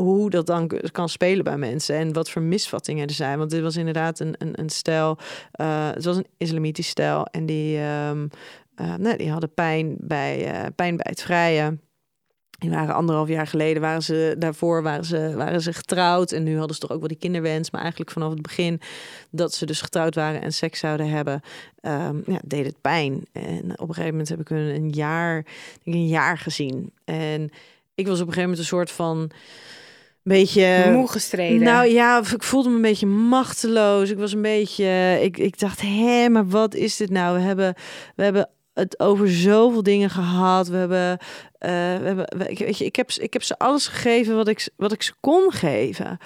[0.00, 3.38] hoe dat dan kan spelen bij mensen en wat voor misvattingen er zijn.
[3.38, 5.18] Want dit was inderdaad een, een, een stijl.
[5.52, 8.26] eh, het was een islamitisch stijl en die, ehm,
[8.74, 11.78] eh, nee, die hadden pijn bij, eh, pijn bij het vrije.
[12.58, 16.32] Die waren anderhalf jaar geleden, waren ze, daarvoor waren ze, waren ze getrouwd.
[16.32, 17.70] En nu hadden ze toch ook wel die kinderwens.
[17.70, 18.80] Maar eigenlijk vanaf het begin
[19.30, 21.40] dat ze dus getrouwd waren en seks zouden hebben,
[21.80, 23.26] ehm, ja, deed het pijn.
[23.32, 26.92] En op een gegeven moment heb ik hun een jaar, ik denk een jaar gezien.
[27.04, 27.50] En
[27.94, 29.30] ik was op een gegeven moment een soort van
[30.32, 31.62] beetje Moe gestreden.
[31.62, 34.10] nou ja, ik voelde me een beetje machteloos.
[34.10, 35.18] Ik was een beetje.
[35.22, 37.36] Ik, ik dacht, hé, maar wat is dit nou?
[37.36, 37.74] We hebben,
[38.16, 40.68] we hebben het over zoveel dingen gehad.
[40.68, 41.18] We hebben,
[41.58, 44.48] eh, we hebben we- ik- weet je, ik heb, ik heb ze alles gegeven wat
[44.48, 46.18] ik, wat ik ze kon geven.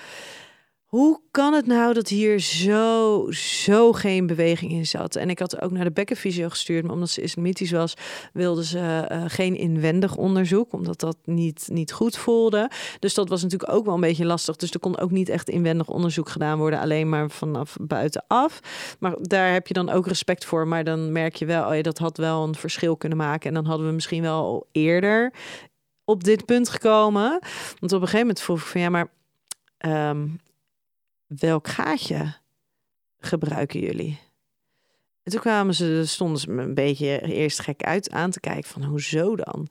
[0.90, 5.16] Hoe kan het nou dat hier zo, zo geen beweging in zat?
[5.16, 7.94] En ik had ook naar de bekkenfysio gestuurd, maar omdat ze islamitisch was,
[8.33, 12.70] wilden ze eh, geen inwendig onderzoek, omdat dat niet, niet goed voelde.
[12.98, 14.57] Dus dat was natuurlijk ook wel een beetje lastig.
[14.57, 18.61] Dus er kon ook niet echt inwendig onderzoek gedaan worden, alleen maar vanaf buitenaf.
[18.98, 20.68] Maar daar heb je dan ook respect voor.
[20.68, 23.48] Maar dan merk je wel, oh ja, dat had wel een verschil kunnen maken.
[23.48, 25.33] En dan hadden we misschien wel eerder
[26.05, 27.38] op dit punt gekomen.
[27.79, 29.09] Want op een gegeven moment vroeg ik van ja, maar
[29.79, 30.26] ehm,
[31.38, 32.35] welk gaatje
[33.19, 34.19] gebruiken jullie?
[35.23, 38.71] En toen kwamen ze, stonden ze me een beetje eerst gek uit aan te kijken
[38.71, 39.69] van hoezo dan?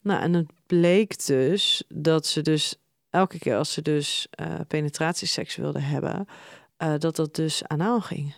[0.00, 2.76] Nou, en het bleek dus dat ze dus
[3.10, 6.26] elke keer als ze dus uh, penetratieseks wilden hebben,
[6.78, 8.34] uh, dat dat dus anaal ging.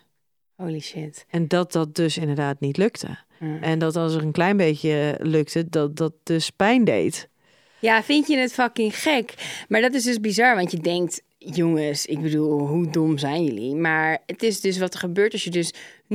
[0.55, 1.25] Holy shit.
[1.29, 3.19] En dat dat dus inderdaad niet lukte.
[3.39, 3.63] Mm.
[3.63, 7.29] En dat als er een klein beetje lukte, dat dat dus pijn deed.
[7.79, 9.35] Ja, vind je het fucking gek?
[9.69, 13.75] Maar dat is dus bizar, want je denkt, jongens, ik bedoel, hoe dom zijn jullie?
[13.75, 15.73] Maar het is dus wat er gebeurt als je dus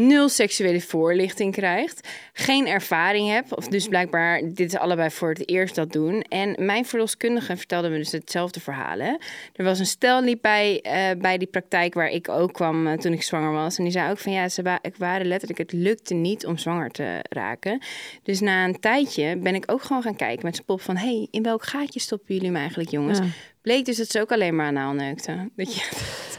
[0.07, 5.49] nul seksuele voorlichting krijgt, geen ervaring hebt, of dus blijkbaar dit is allebei voor het
[5.49, 6.21] eerst dat doen.
[6.21, 8.99] En mijn verloskundige vertelde me dus hetzelfde verhaal.
[8.99, 9.15] Hè?
[9.53, 12.93] Er was een stel liep bij, uh, bij die praktijk waar ik ook kwam uh,
[12.93, 13.77] toen ik zwanger was.
[13.77, 16.89] En die zei ook van ja, ze wa waren letterlijk, het lukte niet om zwanger
[16.89, 17.81] te raken.
[18.23, 21.27] Dus na een tijdje ben ik ook gewoon gaan kijken met zijn pop van hey,
[21.31, 23.17] in welk gaatje stoppen jullie me eigenlijk jongens?
[23.17, 23.25] Ja.
[23.61, 25.51] Bleek dus dat ze ook alleen maar anaal neukten.
[25.55, 25.87] Dat je...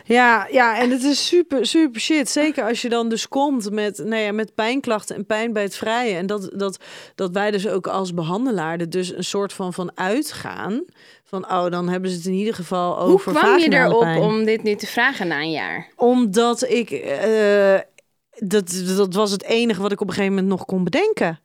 [0.05, 2.29] Ja, ja, en het is super, super shit.
[2.29, 5.77] Zeker als je dan dus komt met, nou ja, met pijnklachten en pijn bij het
[5.77, 6.17] vrijen.
[6.17, 6.85] En dat, dat,
[7.15, 10.85] dat wij dus ook als behandelaar er dus een soort van van uitgaan.
[11.25, 14.21] Van, oh, dan hebben ze het in ieder geval over Hoe kwam je erop pijn.
[14.21, 15.89] om dit nu te vragen na een jaar?
[15.97, 16.91] Omdat ik...
[16.91, 17.79] eh,
[18.39, 21.41] dat, dat was het enige wat ik op een gegeven moment nog kon bedenken.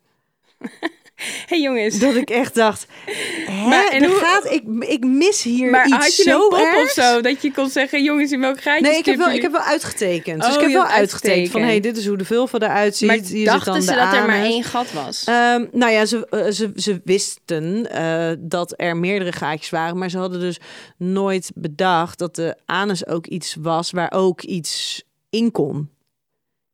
[1.49, 1.99] hey jongens.
[1.99, 5.95] Dat ik echt dacht, hè, Maar en hoe- gaat, ik, ik mis hier maar iets
[5.95, 7.21] had je zo een pop of zo?
[7.21, 9.61] Dat je kon zeggen, jongens, in welk gaatje Nee, ik heb, wel, ik heb wel
[9.61, 10.41] uitgetekend.
[10.41, 11.63] Dus Oh, ik heb wel uitgetekend van, uitgetekend.
[11.63, 13.07] hey, dit is hoe de vulva eruit ziet.
[13.07, 15.23] Maar Hier dachten dan ze dat er maar één gat was?
[15.23, 20.09] Ehm, nou ja, ze, eh, ze, ze wisten eh, dat er meerdere gaatjes waren, maar
[20.09, 20.57] ze hadden dus
[20.97, 25.89] nooit bedacht dat de anus ook iets was waar ook iets in kon.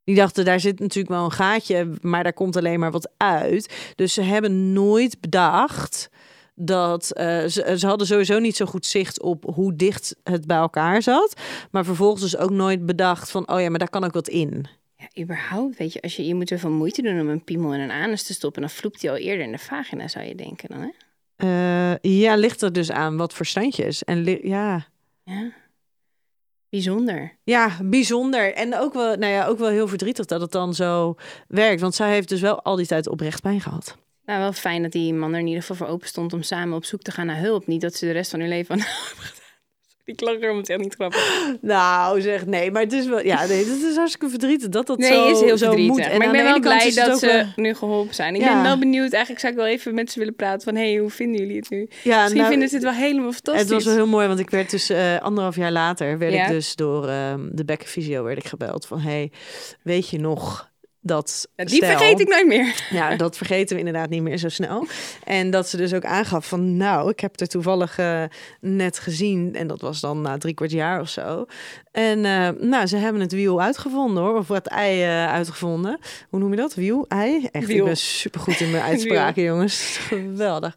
[0.04, 3.94] Die dachten, daar zit natuurlijk wel een gaatje, maar daar komt alleen maar wat uit.
[3.96, 6.10] Dus ze hebben nooit bedacht
[6.56, 10.58] dat eh, ze, ze hadden sowieso niet zo goed zicht op hoe dicht het bij
[10.58, 11.42] elkaar zat.
[11.72, 14.66] Maar vervolgens dus ook nooit bedacht van, oh ja, maar daar kan ook wat in.
[14.96, 17.74] Ja, überhaupt, weet je, als je, je moet er veel moeite doen om een piemel
[17.74, 20.36] in een anus te stoppen, dan vloept hij al eerder in de vagina, zou je
[20.36, 20.90] denken dan, hè?
[21.36, 24.04] Eh, ja, ligt er dus aan wat voor standjes.
[24.04, 24.86] En ja,
[25.24, 25.52] Ja.
[26.72, 27.38] Bijzonder.
[27.44, 28.54] Ja, bijzonder.
[28.54, 31.16] En ook wel, nou ja, ook wel heel verdrietig dat het dan zo
[31.48, 31.82] werkt.
[31.82, 33.98] Want zij heeft dus wel al die tijd oprecht pijn gehad.
[34.26, 36.76] Nou, wel fijn dat die man er in ieder geval voor open stond om samen
[36.76, 37.68] op zoek te gaan naar hulp.
[37.68, 38.86] Niet dat ze de rest van hun leven aan
[40.06, 40.16] Die
[40.62, 41.52] is echt niet grappig.
[41.62, 44.98] Nou, zeg nee, maar het is wel, ja, nee, het is hartstikke verdrietig dat dat
[44.98, 45.96] Nee, zo, is heel zo verdrietig.
[45.96, 46.06] moet.
[46.06, 48.36] En maar ik ben wel blij dat ze wel- nu geholpen zijn.
[48.36, 48.54] Ik Ja.
[48.54, 49.12] ben wel benieuwd.
[49.12, 50.76] Eigenlijk zou ik wel even met ze willen praten van...
[50.76, 51.88] hé, hey, hoe vinden jullie het nu?
[52.04, 53.62] Ja, Misschien nou, vinden ze het wel helemaal fantastisch.
[53.64, 56.44] Het was wel heel mooi, want ik werd dus eh, anderhalf jaar later werd Ja.
[56.46, 59.32] ik dus door ehm, de bekkenfysio werd ik gebeld van hey,
[59.84, 60.70] weet je nog
[61.04, 62.84] dat Ja, die stel- vergeet ik nooit meer.
[62.90, 64.86] Ja, dat vergeten we inderdaad niet meer zo snel.
[65.24, 68.24] En dat ze dus ook aangaf van, nou, ik heb er toevallig eh,
[68.60, 69.56] net gezien.
[69.56, 71.46] En dat was dan na drie kwart jaar of zo.
[71.92, 74.38] En eh, nou, ze hebben het wiel uitgevonden hoor.
[74.38, 76.00] Of het ei eh, uitgevonden.
[76.30, 76.74] Hoe noem je dat?
[76.74, 77.06] Wiel?
[77.08, 77.48] Ei?
[77.52, 77.78] Echt, Wiel.
[77.78, 79.98] ik ben supergoed in mijn uitspraken, jongens.
[79.98, 80.76] Geweldig.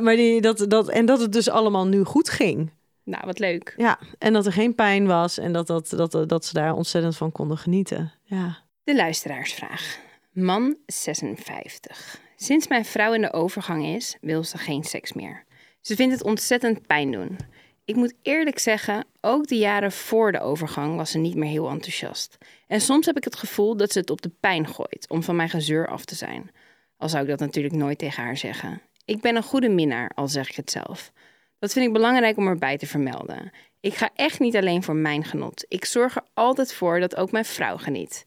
[0.00, 2.70] Maar die, dat, dat, en dat het dus allemaal nu goed ging.
[3.04, 3.74] Nou, wat leuk.
[3.76, 5.38] Ja, en dat er geen pijn was.
[5.38, 8.12] En dat, dat, dat, dat ze daar ontzettend van konden genieten.
[8.24, 8.66] Ja.
[8.88, 9.98] De luisteraarsvraag.
[10.32, 12.20] Man 56.
[12.36, 15.44] Sinds mijn vrouw in de overgang is, wil ze geen seks meer.
[15.80, 17.36] Ze vindt het ontzettend pijn doen.
[17.84, 21.68] Ik moet eerlijk zeggen, ook de jaren voor de overgang was ze niet meer heel
[21.68, 22.38] enthousiast.
[22.66, 25.36] En soms heb ik het gevoel dat ze het op de pijn gooit om van
[25.36, 26.50] mijn gezeur af te zijn.
[26.96, 28.82] Al zou ik dat natuurlijk nooit tegen haar zeggen.
[29.04, 31.12] Ik ben een goede minnaar, al zeg ik het zelf.
[31.58, 33.50] Dat vind ik belangrijk om erbij te vermelden.
[33.80, 35.64] Ik ga echt niet alleen voor mijn genot.
[35.68, 38.24] Ik zorg er altijd voor dat ook mijn vrouw geniet.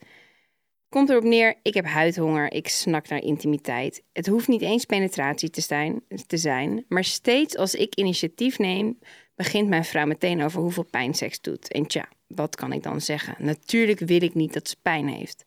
[0.91, 4.03] Komt erop neer, ik heb huidhonger, ik snak naar intimiteit.
[4.13, 8.99] Het hoeft niet eens penetratie te zijn, te zijn, maar steeds als ik initiatief neem,
[9.35, 11.71] begint mijn vrouw meteen over hoeveel pijn seks doet.
[11.71, 13.35] En tja, wat kan ik dan zeggen?
[13.37, 15.45] Natuurlijk wil ik niet dat ze pijn heeft.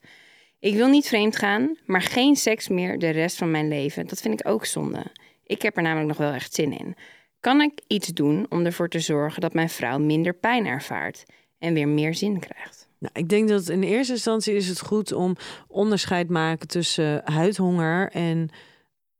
[0.59, 4.07] Ik wil niet vreemd gaan, maar geen seks meer de rest van mijn leven.
[4.07, 5.05] Dat vind ik ook zonde.
[5.47, 6.97] Ik heb er namelijk nog wel echt zin in.
[7.41, 11.25] Kan ik iets doen om ervoor te zorgen dat mijn vrouw minder pijn ervaart
[11.59, 12.84] en weer meer zin krijgt?
[13.05, 15.37] Nou, ik denk dat in eerste instantie is het goed om
[15.69, 18.49] onderscheid maken tussen huidhonger en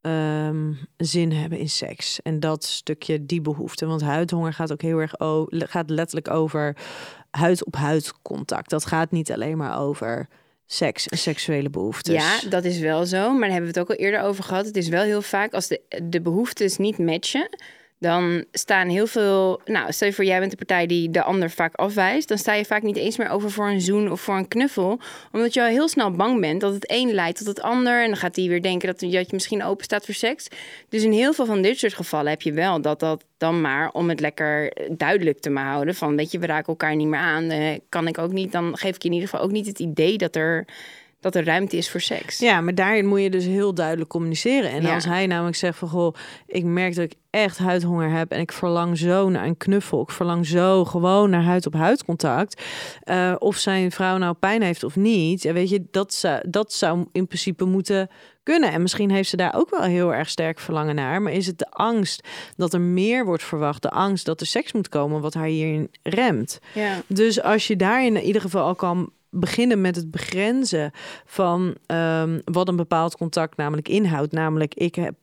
[0.01, 2.23] ehm, zin hebben in seks.
[2.23, 3.87] En dat stukje, die behoefte.
[3.87, 6.77] Want huidhonger gaat ook heel erg o- gaat letterlijk over
[7.31, 8.71] huid op huid contact.
[8.71, 10.29] Dat gaat niet alleen maar over
[10.67, 12.15] seks en seksuele behoeftes.
[12.15, 13.31] Ja, dat is wel zo.
[13.31, 14.67] Maar daar hebben we het ook al eerder over gehad.
[14.67, 17.49] Het is wel heel vaak als de, de behoeftes niet matchen.
[18.05, 19.61] Dan staan heel veel.
[19.65, 22.29] Nou, stel je voor, jij bent de partij die de ander vaak afwijst.
[22.29, 25.01] Dan sta je vaak niet eens meer over voor een zoen of voor een knuffel.
[25.33, 28.03] Omdat je al heel snel bang bent dat het een leidt tot het ander.
[28.03, 30.49] En dan gaat die weer denken dat, dat je misschien open staat voor seks.
[30.89, 33.91] Dus in heel veel van dit soort gevallen heb je wel dat dat dan maar
[33.91, 35.95] om het lekker duidelijk te maar houden.
[35.95, 37.51] Van weet je, we raken elkaar niet meer aan.
[37.51, 38.53] eh, kan ik ook niet.
[38.53, 40.67] Dan geef ik in ieder geval ook niet het idee dat er
[41.25, 42.39] dat er ruimte is voor seks.
[42.39, 44.71] Ja, maar daarin moet je dus heel duidelijk communiceren.
[44.71, 44.95] En Ja.
[44.95, 46.15] als hij namelijk zegt van goh,
[46.47, 50.11] ik merk dat ik echt huidhonger heb en ik verlang zo naar een knuffel, ik
[50.11, 52.63] verlang zo gewoon naar huid op huid contact.
[53.03, 56.73] Eh, of zijn vrouw nou pijn heeft of niet, ja, weet je, dat zou, dat
[56.73, 58.09] zou in principe moeten
[58.43, 58.73] kunnen.
[58.73, 61.23] En misschien heeft ze daar ook wel heel erg sterk verlangen naar.
[61.23, 64.73] Maar is het de angst dat er meer wordt verwacht, de angst dat er seks
[64.73, 66.61] moet komen, wat haar hierin remt?
[66.75, 67.03] Ja.
[67.07, 70.91] Dus als je daarin in ieder geval al kan beginnen met het begrenzen
[71.25, 74.33] van ehm, wat een bepaald contact namelijk inhoudt.
[74.33, 75.15] Namelijk, ik heb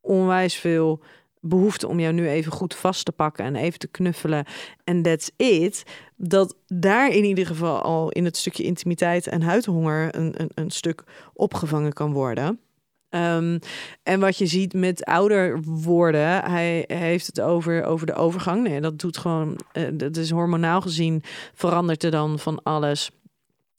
[0.00, 1.02] onwijs veel
[1.40, 4.44] behoefte om jou nu even goed vast te pakken en even te knuffelen.
[4.84, 5.82] En that's it.
[6.16, 10.70] Dat daar in ieder geval al in het stukje intimiteit en huidhonger een, een, een
[10.70, 12.60] stuk opgevangen kan worden.
[13.08, 13.58] Ehm,
[14.02, 18.62] en wat je ziet met ouder worden, hij heeft het over, over de overgang.
[18.62, 21.22] Nee, dat doet gewoon, eh, dat is hormonaal gezien
[21.54, 23.10] verandert er dan van alles.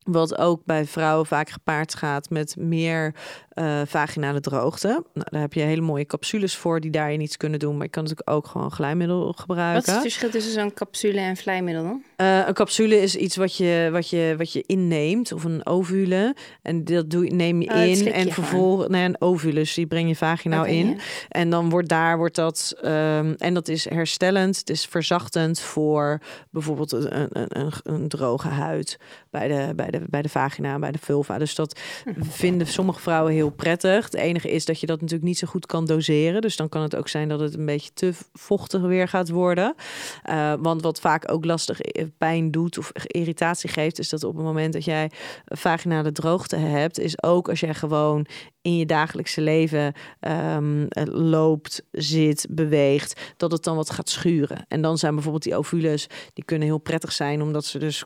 [0.03, 3.15] Wat ook bij vrouwen vaak gepaard gaat met meer
[3.53, 4.87] eh, vaginale droogte.
[5.13, 7.73] Nou, daar heb je hele mooie capsules voor die daarin iets kunnen doen.
[7.75, 9.81] Maar je kan natuurlijk ook gewoon glijmiddel Wat gebruiken.
[9.87, 12.03] is het verschil tussen zo'n capsule en vlijmiddel dan?
[12.15, 16.35] Eh, een capsule is iets wat je, wat, je, wat je inneemt, of een ovule.
[16.61, 18.11] En dat doe, neem je Oh, in.
[18.11, 20.87] En vervolgens, nee, een ovulus, die breng je vaginaal Oké, in.
[20.87, 20.95] ja.
[21.29, 26.19] En dan wordt daar wordt dat, ehm, en dat is herstellend, het is verzachtend voor
[26.49, 28.97] bijvoorbeeld een, een, een, een droge huid
[29.29, 31.37] bij de, bij, de, bij de vagina, bij de vulva.
[31.37, 31.79] Dus dat
[32.19, 34.03] vinden sommige vrouwen heel prettig.
[34.05, 36.41] Het enige is dat je dat natuurlijk niet zo goed kan doseren.
[36.41, 39.75] Dus dan kan het ook zijn dat het een beetje te vochtig weer gaat worden.
[40.23, 44.35] Eh, want wat vaak ook lastig i- pijn doet of irritatie geeft, is dat op
[44.35, 45.11] het moment dat jij
[45.45, 48.25] vaginale droogte hebt, is ook als jij gewoon
[48.61, 54.65] in je dagelijkse leven ehm, eh, loopt, zit, beweegt, dat het dan wat gaat schuren.
[54.67, 58.03] En dan zijn bijvoorbeeld die ovules, die kunnen heel prettig zijn, omdat ze dus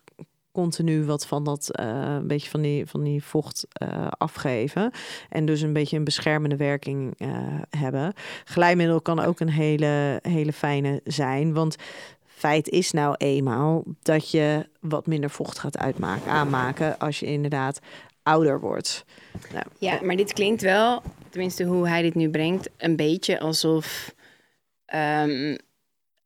[0.58, 1.86] continu wat van dat eh,
[2.18, 4.92] een beetje van die, van die vocht eh, afgeven.
[5.30, 7.30] En dus een beetje een beschermende werking eh,
[7.70, 8.14] hebben.
[8.44, 11.54] Glijmiddel kan ook een hele, hele fijne zijn.
[11.54, 11.76] Want
[12.26, 17.80] feit is nou eenmaal dat je wat minder vocht gaat uitmaken, aanmaken als je inderdaad
[18.24, 19.06] ouder wordt.
[19.54, 24.14] Nou, Ja, maar dit klinkt wel, tenminste hoe hij dit nu brengt, een beetje alsof
[24.86, 25.56] ehm,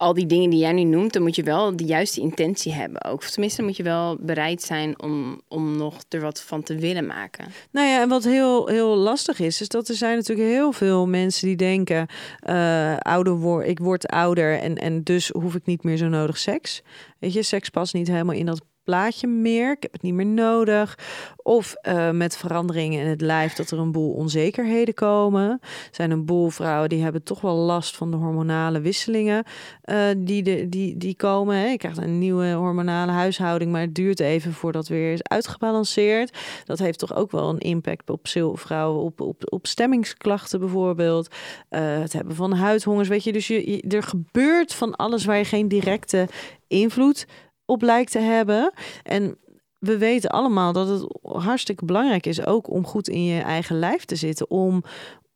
[0.02, 3.04] al die dingen die jij nu noemt, dan moet je wel de juiste intentie hebben
[3.04, 3.20] ook.
[3.20, 7.06] Of tenminste, moet je wel bereid zijn om, om nog er wat van te willen
[7.06, 7.46] maken.
[7.72, 11.08] Nou ja, en wat heel, heel lastig is, is dat er zijn natuurlijk heel veel
[11.08, 12.08] mensen die denken:
[12.40, 16.38] eh, ouder word, ik word ouder en, en dus hoef ik niet meer zo nodig
[16.38, 16.82] seks.
[17.20, 19.72] Weet je, seks past niet helemaal in dat plaatje meer.
[19.72, 20.98] Ik heb het niet meer nodig.
[21.44, 25.50] Of eh, met veranderingen in het lijf dat er een boel onzekerheden komen.
[25.62, 29.44] Er zijn een boel vrouwen die hebben toch wel last van de hormonale wisselingen
[29.82, 31.56] eh, die, de, die, die komen.
[31.56, 31.66] Hè.
[31.66, 36.38] Je krijgt een nieuwe hormonale huishouding, maar het duurt even voordat weer is uitgebalanceerd.
[36.66, 41.36] Dat heeft toch ook wel een impact op vrouwen, op, op, op stemmingsklachten bijvoorbeeld.
[41.70, 43.32] Eh, het hebben van huidhongers, weet je.
[43.32, 46.28] Dus je- er gebeurt van alles waar je geen directe
[46.68, 47.26] invloed
[47.72, 48.72] op lijkt te hebben.
[49.04, 49.38] En
[49.80, 54.06] we weten allemaal dat het hartstikke belangrijk is ook om goed in je eigen lijf
[54.06, 54.84] te zitten, om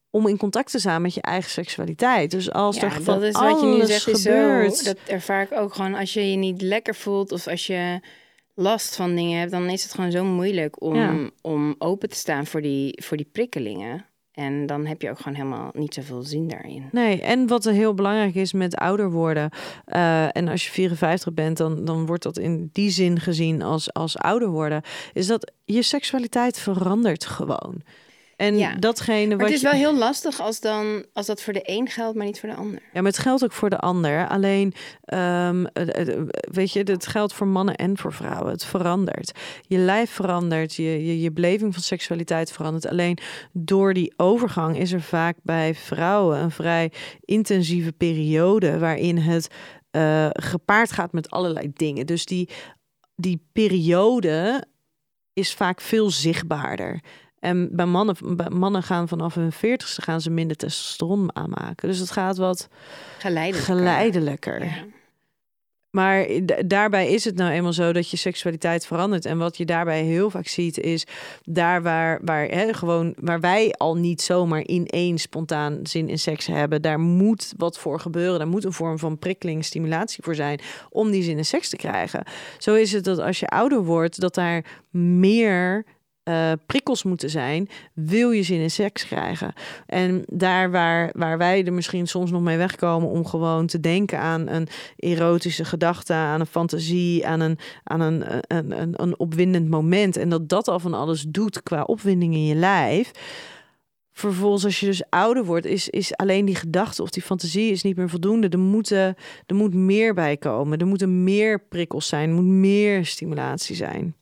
[0.10, 2.32] om in contact te staan met je eigen seksualiteit.
[2.32, 4.84] Dus als er van dat is alles wat je nu zegt, is gebeurt, zo.
[4.84, 8.00] Dat ervaar ik ook gewoon als je je niet lekker voelt of als je
[8.54, 11.30] last van dingen hebt, dan is het gewoon zo moeilijk om, Ja.
[11.42, 14.06] om open te staan voor die, voor die prikkelingen.
[14.36, 16.90] En dan heb je ook gewoon helemaal niet zoveel zin daarin.
[16.92, 19.50] Nee, en wat heel belangrijk is met ouder worden.
[19.86, 23.94] eh, en als je 54 bent, dan, dan wordt dat in die zin gezien als,
[23.94, 24.82] als ouder worden.
[25.14, 27.82] Is dat je seksualiteit verandert gewoon.
[28.36, 31.42] En Ja, datgene Maar wat het is je- wel heel lastig als, dan, als dat
[31.42, 32.80] voor de een geldt, maar niet voor de ander.
[32.94, 34.28] Ja, maar het geldt ook voor de ander.
[34.28, 36.22] Alleen, ehm, eh, eh,
[36.52, 38.52] weet je, het geldt voor mannen en voor vrouwen.
[38.52, 39.32] Het verandert.
[39.62, 42.88] Je lijf verandert, je, je, je beleving van seksualiteit verandert.
[42.88, 43.18] Alleen
[43.54, 49.48] door die overgang is er vaak bij vrouwen een vrij intensieve periode waarin het
[49.92, 52.06] eh, gepaard gaat met allerlei dingen.
[52.06, 52.50] Dus die,
[53.16, 54.64] die periode
[55.34, 57.00] is vaak veel zichtbaarder.
[57.40, 61.88] En bij mannen, bij mannen gaan vanaf hun veertigste gaan ze minder testosteron aanmaken.
[61.88, 62.68] Dus het gaat wat
[63.18, 63.66] Geleidelijk.
[63.66, 64.66] geleidelijker.
[64.66, 64.86] Ja.
[65.96, 66.28] Maar
[66.66, 69.26] daarbij is het nou eenmaal zo dat je seksualiteit verandert.
[69.26, 71.06] En wat je daarbij heel vaak ziet is
[71.44, 76.48] daar waar, waar, hè, gewoon, waar wij al niet zomaar ineens spontaan zin in seks
[76.48, 76.82] hebben.
[76.82, 78.40] Daar moet wat voor gebeuren.
[78.40, 81.76] Daar moet een vorm van prikkeling, stimulatie voor zijn om die zin in seks te
[81.76, 82.24] krijgen.
[82.58, 85.86] Zo is het dat als je ouder wordt, dat daar meer
[86.30, 89.54] uh, prikkels moeten zijn, wil je zin in seks krijgen.
[89.86, 94.20] En daar waar, waar wij er misschien soms nog mee wegkomen om gewoon te denken
[94.20, 99.70] aan een erotische gedachte, aan een fantasie, aan een, aan een, een, een, een opwindend
[99.70, 100.18] moment.
[100.18, 103.12] En dat dat al van alles doet qua opwinding in je lijf
[104.18, 107.84] vervolgens als je dus ouder wordt, is, is alleen die gedachte of die fantasie is
[107.84, 108.50] niet meer voldoende.
[108.50, 110.80] Er, moeten, er moet meer bij komen.
[110.80, 112.30] Er moeten meer prikkels zijn.
[112.30, 114.16] Er moet meer stimulatie zijn.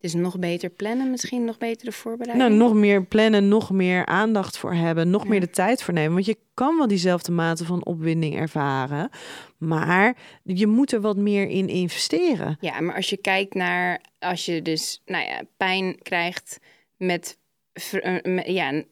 [0.00, 2.48] Dus nog beter plannen, misschien nog betere voorbereiding?
[2.48, 6.12] Nou, nog meer plannen, nog meer aandacht voor hebben, nog meer de tijd voor nemen.
[6.12, 9.10] Want je kan wel diezelfde mate van opwinding ervaren,
[9.58, 12.56] maar je moet er wat meer in investeren.
[12.60, 16.58] Ja, maar als je kijkt naar, als je dus, nou ja, pijn krijgt
[16.96, 17.38] met
[17.72, 18.82] eh, ja,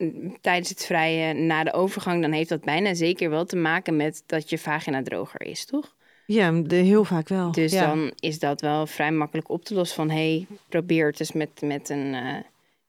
[0.40, 4.22] tijdens het vrije na de overgang, dan heeft dat bijna zeker wel te maken met
[4.26, 5.95] dat je vagina droger is, toch?
[6.26, 7.52] Ja, heel vaak wel.
[7.52, 10.10] Dus dan is dat wel vrij makkelijk op te lossen van...
[10.10, 12.36] hey, probeer het eens met, met een uh,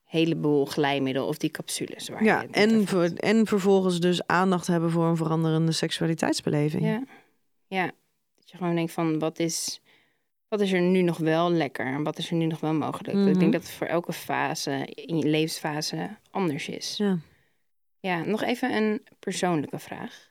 [0.03, 2.09] heleboel glijmiddel of die capsules.
[2.09, 6.83] Waar ja, en, en vervolgens dus aandacht hebben voor een veranderende seksualiteitsbeleving.
[6.83, 7.03] Ja,
[7.67, 7.85] ja.
[8.35, 9.81] dat je gewoon denkt van wat is,
[10.47, 13.17] wat is er nu nog wel lekker en wat is er nu nog wel mogelijk.
[13.17, 13.51] Ik denk mhm.
[13.51, 16.97] dat het voor elke fase, in je levensfase, anders is.
[16.97, 17.17] Ja.
[17.99, 20.26] Ja, nog even een persoonlijke vraag.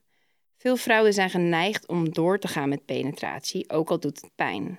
[0.56, 4.78] Veel vrouwen zijn geneigd om door te gaan met penetratie, ook al doet het pijn.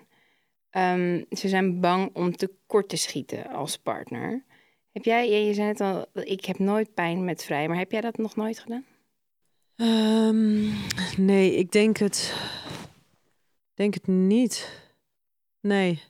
[0.72, 4.44] Um, ze zijn bang om tekort te schieten als partner.
[4.92, 8.02] Heb jij, je zei net al, ik heb nooit pijn met vrij, maar heb jij
[8.02, 8.86] dat nog nooit gedaan?
[9.76, 10.74] Um,
[11.18, 12.36] nee, ik denk het,
[13.74, 14.82] denk het niet.
[15.62, 16.04] Nee.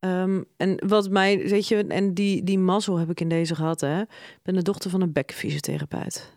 [0.00, 3.80] Um, en wat mij, weet je, en die, die mazzel heb ik in deze gehad,
[3.80, 4.00] hè.
[4.00, 6.32] Ik ben de dochter van een bekkenfysiotherapeut.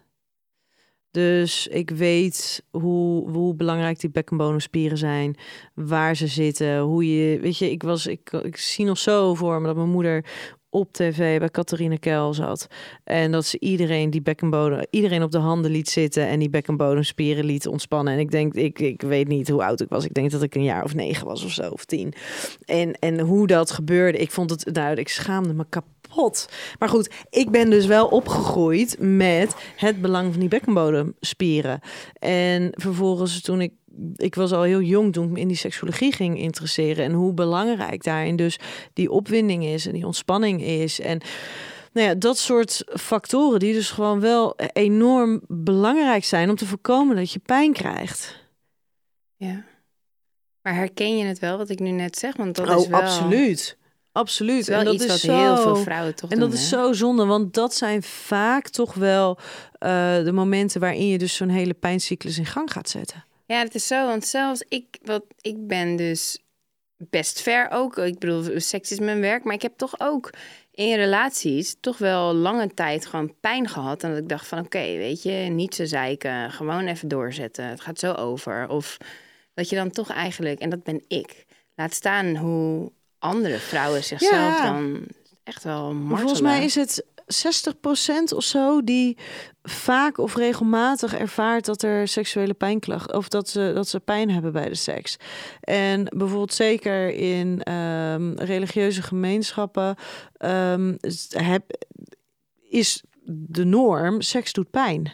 [1.16, 5.36] Dus ik weet hoe, hoe belangrijk die bekkenbodemspieren zijn,
[5.74, 9.62] waar ze zitten, hoe je, weet je, ik was, ik, ik zie nog zo voor
[9.62, 10.26] me dat mijn moeder
[10.70, 12.68] op tv bij Catharine Kel zat.
[13.04, 17.46] En dat ze iedereen die bekkenbodem, iedereen op de handen liet zitten en die bekkenbodemspieren
[17.46, 18.14] liet ontspannen.
[18.14, 20.06] En ik denk, ik, ik weet niet hoe oud ik was.
[20.06, 22.14] Ik denk dat ik een jaar of negen was of zo, of tien.
[22.66, 25.95] En, en hoe dat gebeurde, ik vond het, nou, ik schaamde me kapot
[26.80, 31.80] maar goed, ik ben dus wel opgegroeid met het belang van die bekkenbodemspieren.
[32.20, 33.72] En vervolgens toen ik
[34.16, 37.06] ik was al heel jong toen ik me in die seksologie ging interesseren.
[37.06, 38.60] En hoe belangrijk daarin dus
[38.94, 41.00] die opwinding is en die ontspanning is.
[41.00, 41.22] En
[41.92, 47.16] nou ja, dat soort factoren die dus gewoon wel enorm belangrijk zijn om te voorkomen
[47.16, 48.44] dat je pijn krijgt.
[49.36, 49.64] Ja.
[50.62, 52.36] Maar herken je het wel wat ik nu net zeg?
[52.36, 53.02] Want dat oh, is wel...
[53.02, 53.78] absoluut.
[54.16, 54.68] Absoluut.
[54.68, 55.38] en dat iets is wat zo...
[55.38, 59.38] heel veel vrouwen toch En dat is zo zonde, want dat zijn vaak toch wel
[59.38, 63.26] uh, de momenten waarin je dus zo'n hele pijncyclus in gang gaat zetten.
[63.46, 66.40] Ja, het is zo, want zelfs ik, wat, ik ben dus
[66.98, 67.98] best ver ook.
[67.98, 70.30] Ik bedoel, seks is mijn werk, maar ik heb toch ook
[70.72, 74.04] in relaties toch wel lange tijd gewoon pijn gehad.
[74.04, 77.66] En dat ik dacht van, oké, weet je, niet zo zeiken, gewoon even doorzetten.
[77.66, 78.68] Het gaat zo over.
[78.68, 78.98] Of
[79.54, 82.92] dat je dan toch eigenlijk, en dat ben ik, laat staan hoe
[83.26, 85.08] andere vrouwen zichzelf dan
[85.44, 86.18] echt wel martelen.
[86.20, 87.06] Volgens mij is het
[88.32, 89.18] 60% of zo die
[89.64, 94.52] vaak of regelmatig ervaart dat er seksuele pijnklachten of dat ze, dat ze pijn hebben
[94.52, 95.18] bij de seks.
[95.60, 99.96] En bijvoorbeeld zeker in um, religieuze gemeenschappen
[100.40, 100.98] um,
[101.30, 101.64] heb,
[102.70, 105.12] is de norm: seks doet pijn.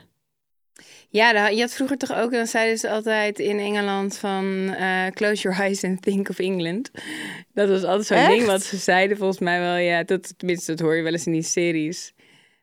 [1.12, 5.42] Ja, je had vroeger toch ook, dan zeiden ze altijd in Engeland van uh, close
[5.42, 6.92] your eyes and think of England.
[7.54, 9.76] Dat was altijd zo'n ding wat ze zeiden volgens mij wel.
[9.76, 12.14] Ja, dat, tenminste, dat hoor je wel eens in die series.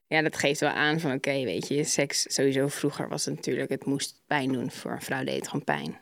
[0.06, 3.70] Ja, dat geeft wel aan van oké, weet je, seks sowieso vroeger was het natuurlijk,
[3.70, 4.70] het moest pijn doen.
[4.70, 6.00] Voor een vrouw deed het gewoon pijn.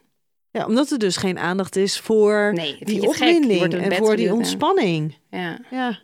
[0.50, 5.18] Ja, omdat er dus geen aandacht is voor nee, die opwinding en voor die ontspanning.
[5.30, 5.58] Ja.
[5.70, 5.98] ja.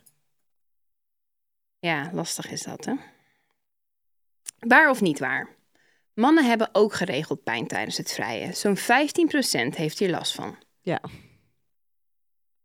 [1.79, 2.93] Ja, lastig is dat, hè?
[4.59, 5.49] Waar of niet waar?
[6.15, 8.53] Mannen hebben ook geregeld pijn tijdens het vrije.
[8.53, 8.81] Zo'n 15%
[9.77, 10.57] heeft hier last van.
[10.81, 11.01] Ja.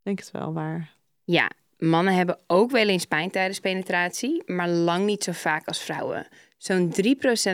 [0.03, 0.95] Denk het wel waar.
[1.23, 5.81] Ja, mannen hebben ook wel eens pijn tijdens penetratie, maar lang niet zo vaak als
[5.81, 6.27] vrouwen.
[6.57, 6.95] Zo'n 3%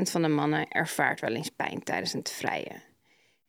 [0.02, 2.72] van de mannen ervaart wel eens pijn tijdens het vrije.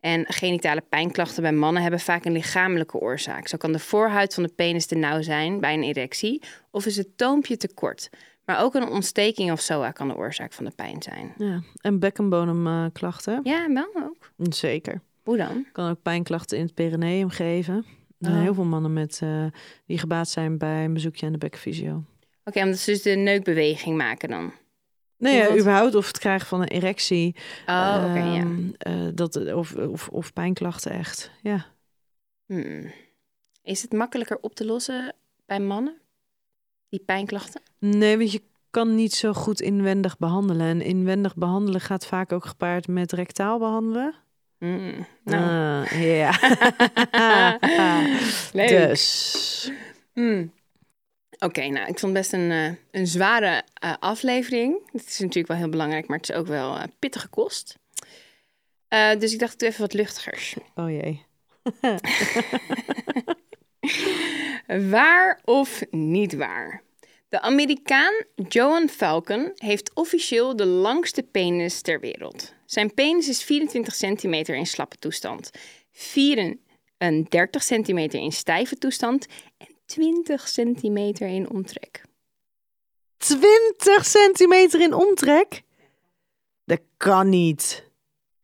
[0.00, 3.48] En genitale pijnklachten bij mannen hebben vaak een lichamelijke oorzaak.
[3.48, 6.96] Zo kan de voorhuid van de penis te nauw zijn bij een erectie of is
[6.96, 8.10] het toompje te kort.
[8.44, 11.34] Maar ook een ontsteking of SOA kan de oorzaak van de pijn zijn.
[11.38, 13.40] Ja, en bekkenbodemklachten?
[13.42, 14.30] ja, wel ook.
[14.54, 15.00] Zeker.
[15.22, 15.66] Hoe dan?
[15.72, 17.74] Kan ook pijnklachten in het perineum geven.
[17.74, 18.42] Er zijn oh.
[18.42, 19.46] heel veel mannen met, uh,
[19.86, 21.92] die gebaat zijn bij een bezoekje aan de bekkenfysio.
[21.92, 22.04] Oké,
[22.44, 24.52] okay, omdat ze dus de neukbeweging maken dan?
[25.16, 27.36] Nee, ja, überhaupt of het krijgen van een erectie.
[27.66, 28.34] Oh, oké, ja.
[28.34, 31.66] Ehm, eh, dat, of, of, of pijnklachten echt, ja.
[32.46, 32.92] Hmm.
[33.62, 35.14] Is het makkelijker op te lossen
[35.46, 35.96] bij mannen?
[36.88, 37.60] Die pijnklachten?
[37.86, 40.66] Nee, want je kan niet zo goed inwendig behandelen.
[40.66, 44.14] En inwendig behandelen gaat vaak ook gepaard met rectaal behandelen.
[44.58, 45.98] Mm, nou.
[45.98, 46.30] Ja.
[48.52, 48.68] Leuk.
[48.68, 49.70] dus.
[50.12, 50.52] Hmm.
[51.38, 54.90] Oké, nou, ik vond het best een, eh, een zware eh, aflevering.
[54.92, 57.78] Het is natuurlijk wel heel belangrijk, maar het is ook wel eh, pittige kost.
[59.18, 60.56] Dus ik dacht, ik doe even wat luchtigers.
[60.74, 61.24] Oh jee.
[64.90, 66.83] Waar of niet waar?
[67.34, 72.54] De Amerikaan Johan Falcon heeft officieel de langste penis ter wereld.
[72.64, 75.50] Zijn penis is 24 centimeter in slappe toestand,
[75.90, 79.26] 34 centimeter in stijve toestand
[79.56, 82.02] en 20 centimeter in omtrek.
[83.16, 85.62] 20 centimeter in omtrek?
[86.64, 87.84] Dat kan niet.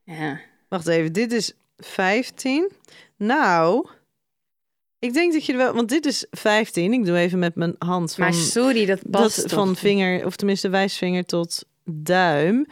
[0.05, 0.41] Ja.
[0.69, 2.73] Wacht even, dit is 15.
[3.17, 3.89] Nou,
[5.01, 6.93] ik denk dat je er wel, want dit is 15.
[6.93, 10.27] Ik doe even met mijn hand van, Maar sorry, dat past dat, toch van vinger,
[10.27, 12.67] of tenminste wijsvinger tot duim.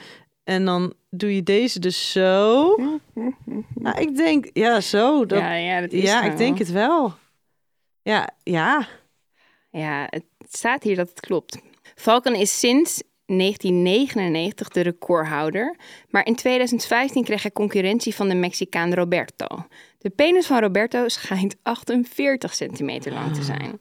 [0.45, 2.75] En dan doe je deze dus zo.
[3.75, 5.27] Nou, ik denk, ja, zo.
[5.27, 6.67] Dat, ja, ja, dat is ja, nou ik denk wel.
[6.67, 7.15] het wel.
[8.03, 8.89] Ja, ja.
[9.71, 11.59] Ja, het staat hier dat het klopt.
[11.95, 13.03] Falcon is sinds
[13.37, 15.77] 1999 de recordhouder,
[16.09, 19.47] maar in 2015 kreeg hij concurrentie van de Mexicaan Roberto.
[19.99, 23.81] De penis van Roberto schijnt 48 centimeter lang te zijn.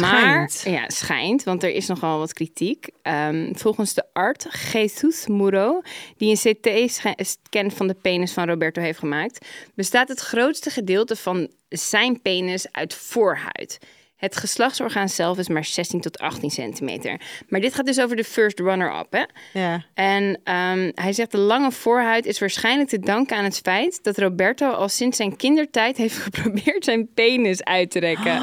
[0.00, 0.80] Maar, Schijnt.
[0.80, 2.88] ja, schijnt, want er is nogal wat kritiek.
[3.02, 5.80] Ehm, volgens de arts Jesus Muro,
[6.16, 11.48] die een CT-scan van de penis van Roberto heeft gemaakt, bestaat het grootste gedeelte van
[11.68, 13.78] zijn penis uit voorhuid.
[14.14, 17.20] Het geslachtsorgaan zelf is maar 16 tot 18 centimeter.
[17.48, 19.22] Maar dit gaat dus over de first runner-up, hè?
[19.60, 19.84] Ja.
[19.94, 24.18] En ehm, hij zegt de lange voorhuid is waarschijnlijk te danken aan het feit dat
[24.18, 28.42] Roberto al sinds zijn kindertijd heeft geprobeerd zijn penis uit te rekken.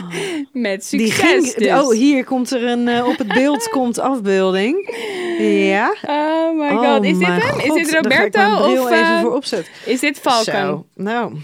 [0.52, 1.28] Met Die succes.
[1.28, 1.80] ging, dus.
[1.80, 4.96] Oh, hier komt er een, eh, op het beeld komt afbeelding.
[5.38, 5.94] Ja.
[6.06, 7.36] Oh my Oh god, is dit hem?
[7.38, 8.56] Is god, dit ga ik Roberto?
[8.56, 9.72] Of even eh, voor opzetten.
[9.84, 10.54] is dit Falcon?
[10.54, 11.36] Zo, nou,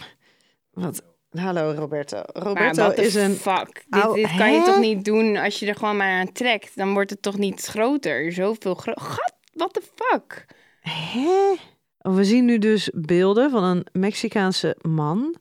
[0.72, 1.02] wat.
[1.30, 2.22] Hallo Roberto.
[2.32, 3.34] Roberto is een.
[3.34, 3.84] fuck?
[3.88, 6.70] Dit, dit kan je toch niet doen als je er gewoon maar aan trekt?
[6.76, 8.32] Dan wordt het toch niet groter?
[8.32, 9.02] Zoveel groter.
[9.02, 10.44] Gat, what the fuck?
[10.80, 11.54] Hè?
[11.98, 15.34] We zien nu dus beelden van een Mexicaanse man.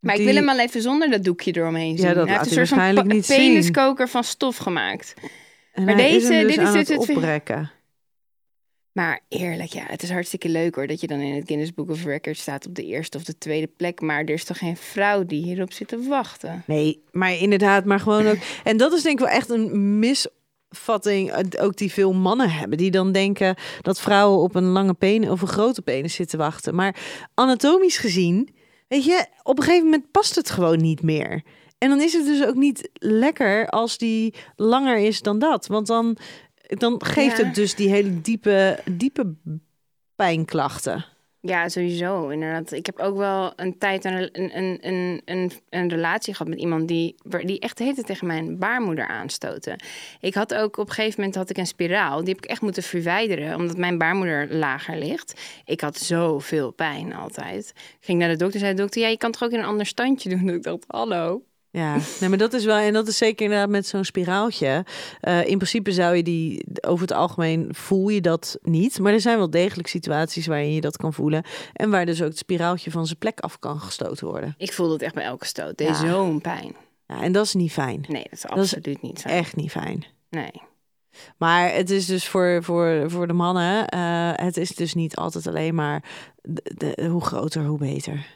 [0.00, 2.06] Maar die- ik wil hem al even zonder dat doekje eromheen zien.
[2.06, 5.14] Ja, dat hij heeft een soort van peniskoker van stof gemaakt.
[5.72, 6.98] En Maar is deze- hem dus dit is aan het- het.
[8.96, 11.90] Maar eerlijk, ja, het is hartstikke leuk hoor dat je dan in het Guinness Book
[11.90, 14.00] of Records staat op de eerste of de tweede plek.
[14.00, 16.62] Maar er is toch geen vrouw die hierop zit te wachten?
[16.66, 18.36] Nee, maar inderdaad, maar gewoon ook.
[18.64, 22.90] En dat is denk ik wel echt een misvatting, ook die veel mannen hebben, die
[22.90, 26.74] dan denken dat vrouwen op een lange penis of een grote penis zitten wachten.
[26.74, 26.96] Maar
[27.34, 28.48] anatomisch gezien,
[28.88, 31.42] weet je, op een gegeven moment past het gewoon niet meer.
[31.78, 35.86] En dan is het dus ook niet lekker als die langer is dan dat, want
[35.86, 36.16] dan,
[36.66, 37.44] dan geeft Ja.
[37.44, 39.34] het dus die hele diepe, diepe
[40.16, 41.04] pijnklachten.
[41.40, 42.72] Ja, sowieso, inderdaad.
[42.72, 46.88] Ik heb ook wel een tijd een, een, een, een, een, relatie gehad met iemand
[46.88, 47.14] die,
[47.44, 49.82] die echt tijd tegen mijn baarmoeder aanstoten.
[50.20, 52.18] Ik had ook op een gegeven moment had ik een spiraal.
[52.18, 55.40] Die heb ik echt moeten verwijderen, omdat mijn baarmoeder lager ligt.
[55.64, 57.72] Ik had zoveel pijn altijd.
[57.76, 59.58] Ik ging naar de dokter en zei de dokter, ja, je kan toch ook in
[59.58, 60.48] een ander standje doen?
[60.54, 61.42] Ik dacht, hallo.
[61.76, 64.84] Ja, nee, maar dat is wel, en dat is zeker inderdaad met zo'n spiraaltje.
[65.20, 68.98] Eh, in principe zou je die, over het algemeen voel je dat niet.
[68.98, 71.44] Maar er zijn wel degelijk situaties waarin je dat kan voelen.
[71.72, 74.54] En waar dus ook het spiraaltje van zijn plek af kan gestoten worden.
[74.58, 75.76] Ik voelde het echt bij elke stoot.
[75.78, 75.94] Deed Ja.
[75.94, 76.74] zo'n pijn.
[77.06, 78.04] Ja, en dat is niet fijn.
[78.08, 79.28] Nee, dat is is absoluut niet zo.
[79.28, 80.04] Echt niet fijn.
[80.30, 80.52] Nee.
[81.36, 85.46] Maar het is dus voor, voor, voor de mannen, eh, het is dus niet altijd
[85.46, 86.02] alleen maar
[86.42, 88.26] de, de- hoe groter, hoe beter.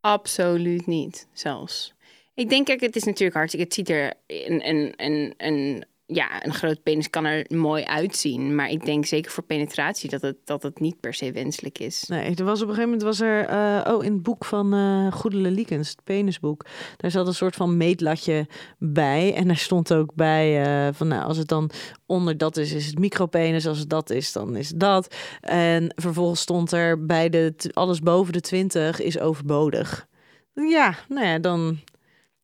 [0.00, 1.94] Absoluut niet, zelfs.
[2.36, 3.66] Ik denk, kijk, het is natuurlijk hartstikke...
[3.66, 4.14] Het ziet er...
[4.26, 8.54] Een, een, een, ja, een groot penis kan er mooi uitzien.
[8.54, 12.04] Maar ik denk zeker voor penetratie dat het, dat het niet per se wenselijk is.
[12.08, 14.74] Nee, er was op een gegeven moment was er, eh, oh, in het boek van
[14.74, 16.66] eh Goede Liekens, het penisboek,
[16.96, 18.46] daar zat een soort van meetlatje
[18.78, 19.34] bij.
[19.34, 21.70] En daar stond ook bij eh, van, nou, als het dan
[22.06, 23.66] onder dat is, is het micropenis.
[23.66, 25.14] Als het dat is, dan is dat.
[25.40, 30.06] En vervolgens stond er bij de, alles boven de 20 is overbodig.
[30.54, 31.78] Ja, nou ja, dan,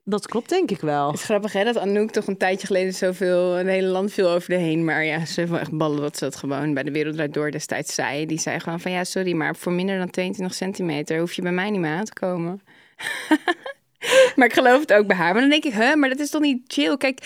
[0.05, 1.07] dat klopt denk ik wel.
[1.07, 3.59] Het is grappig hè, dat Anouk toch een tijdje geleden zoveel...
[3.59, 4.85] Een hele land viel over de heen.
[4.85, 7.51] Maar ja, ze heeft wel echt ballen dat ze dat gewoon bij de Wereld Door
[7.51, 8.27] destijds zei.
[8.27, 11.53] Die zei gewoon van ja, sorry, maar voor minder dan 22 centimeter hoef je bij
[11.53, 12.61] mij niet meer aan te komen.
[14.37, 15.33] maar ik geloof het ook bij haar.
[15.33, 16.97] Maar dan denk ik, hè, maar dat is toch niet chill?
[16.97, 17.19] Kijk,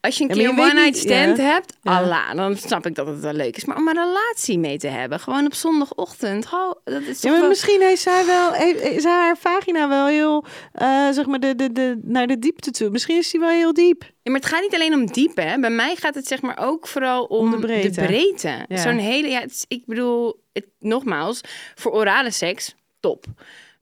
[0.00, 1.42] als je een Ja, keer een one-night stand ja.
[1.44, 1.76] hebt.
[1.82, 3.64] Allah, dan snap ik dat het wel leuk is.
[3.64, 7.30] Maar om een relatie mee te hebben, gewoon op zondagochtend, oh, dat is toch Ja,
[7.30, 7.48] maar wel...
[7.48, 11.72] misschien heeft zij wel, heeft- is haar vagina wel heel, eh, zeg maar, de, de,
[11.72, 12.90] de, naar de diepte toe.
[12.90, 14.02] Misschien is die wel heel diep.
[14.02, 15.58] Ja, maar het gaat niet alleen om diep, hè.
[15.58, 18.64] Bij mij gaat het zeg maar ook vooral om, Om de breedte.
[18.68, 21.40] Zo'n hele, ja, het ik bedoel, het, nogmaals,
[21.74, 23.24] voor orale seks, top.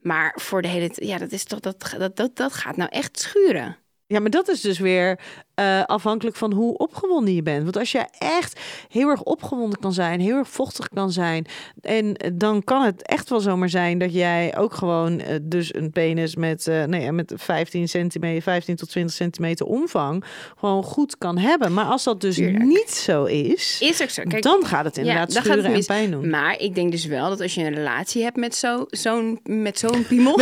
[0.03, 3.19] Maar voor de hele, ja, dat is toch, dat, dat, dat, dat gaat nou echt
[3.19, 3.77] schuren.
[4.07, 5.21] Ja, maar dat is dus weer
[5.63, 7.63] eh, afhankelijk van hoe opgewonden je bent.
[7.63, 11.47] Want als je echt heel erg opgewonden kan zijn, heel erg vochtig kan zijn,
[11.81, 15.91] en dan kan het echt wel zomaar zijn dat jij ook gewoon eh, dus een
[15.93, 20.25] penis met, nou ja, met 15 centimeter, 15 tot 20 centimeter omvang
[20.59, 21.73] gewoon goed kan hebben.
[21.75, 22.65] Maar als dat dus Tuurlijk.
[22.65, 24.23] niet zo is, Is ook zo.
[24.29, 26.31] Kijk, dan gaat het inderdaad het en pijn doen.
[26.31, 29.79] Maar ik denk dus wel dat als je een relatie hebt met zo- zo'n met
[29.79, 30.37] zo'n piemel.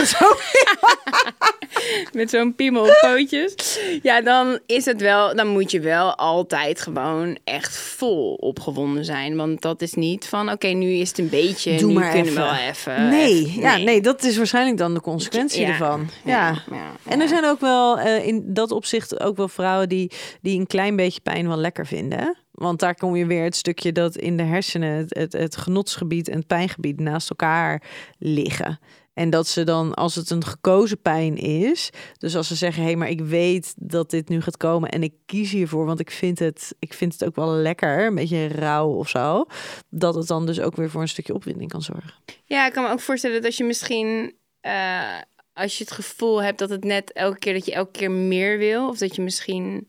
[2.12, 3.78] met zo'n piemel op pootjes.
[4.02, 5.09] Ja, dan is het wel.
[5.34, 9.36] Dan moet je wel altijd gewoon echt vol opgewonden zijn.
[9.36, 11.76] Want dat is niet van oké, nu is het een beetje.
[11.76, 12.42] Doe nu maar kunnen even.
[12.42, 13.08] we wel even.
[13.08, 16.08] Nee, even- ja, nee, dat is waarschijnlijk dan de consequentie Ja, ervan.
[16.24, 16.62] ja, Ja.
[16.70, 20.58] ja, En er zijn ook wel eh, in dat opzicht ook wel vrouwen die, die
[20.58, 22.36] een klein beetje pijn wel lekker vinden.
[22.50, 26.28] Want daar kom je weer het stukje dat in de hersenen het, het, het genotsgebied
[26.28, 27.82] en het pijngebied naast elkaar
[28.18, 28.78] liggen.
[29.14, 32.88] En dat ze dan, als het een gekozen pijn is, dus als ze zeggen, hé,
[32.88, 36.10] hey, maar ik weet dat dit nu gaat komen en ik kies hiervoor, want ik
[36.10, 39.44] vind het, ik vind het ook wel lekker, een beetje rauw of zo,
[39.88, 42.12] dat het dan dus ook weer voor een stukje opwinding kan zorgen.
[42.44, 44.34] Ja, ik kan me ook voorstellen dat als je misschien.
[44.60, 45.18] eh,
[45.52, 48.58] als je het gevoel hebt dat het net elke keer dat je elke keer meer
[48.58, 48.88] wil.
[48.88, 49.88] Of dat je misschien.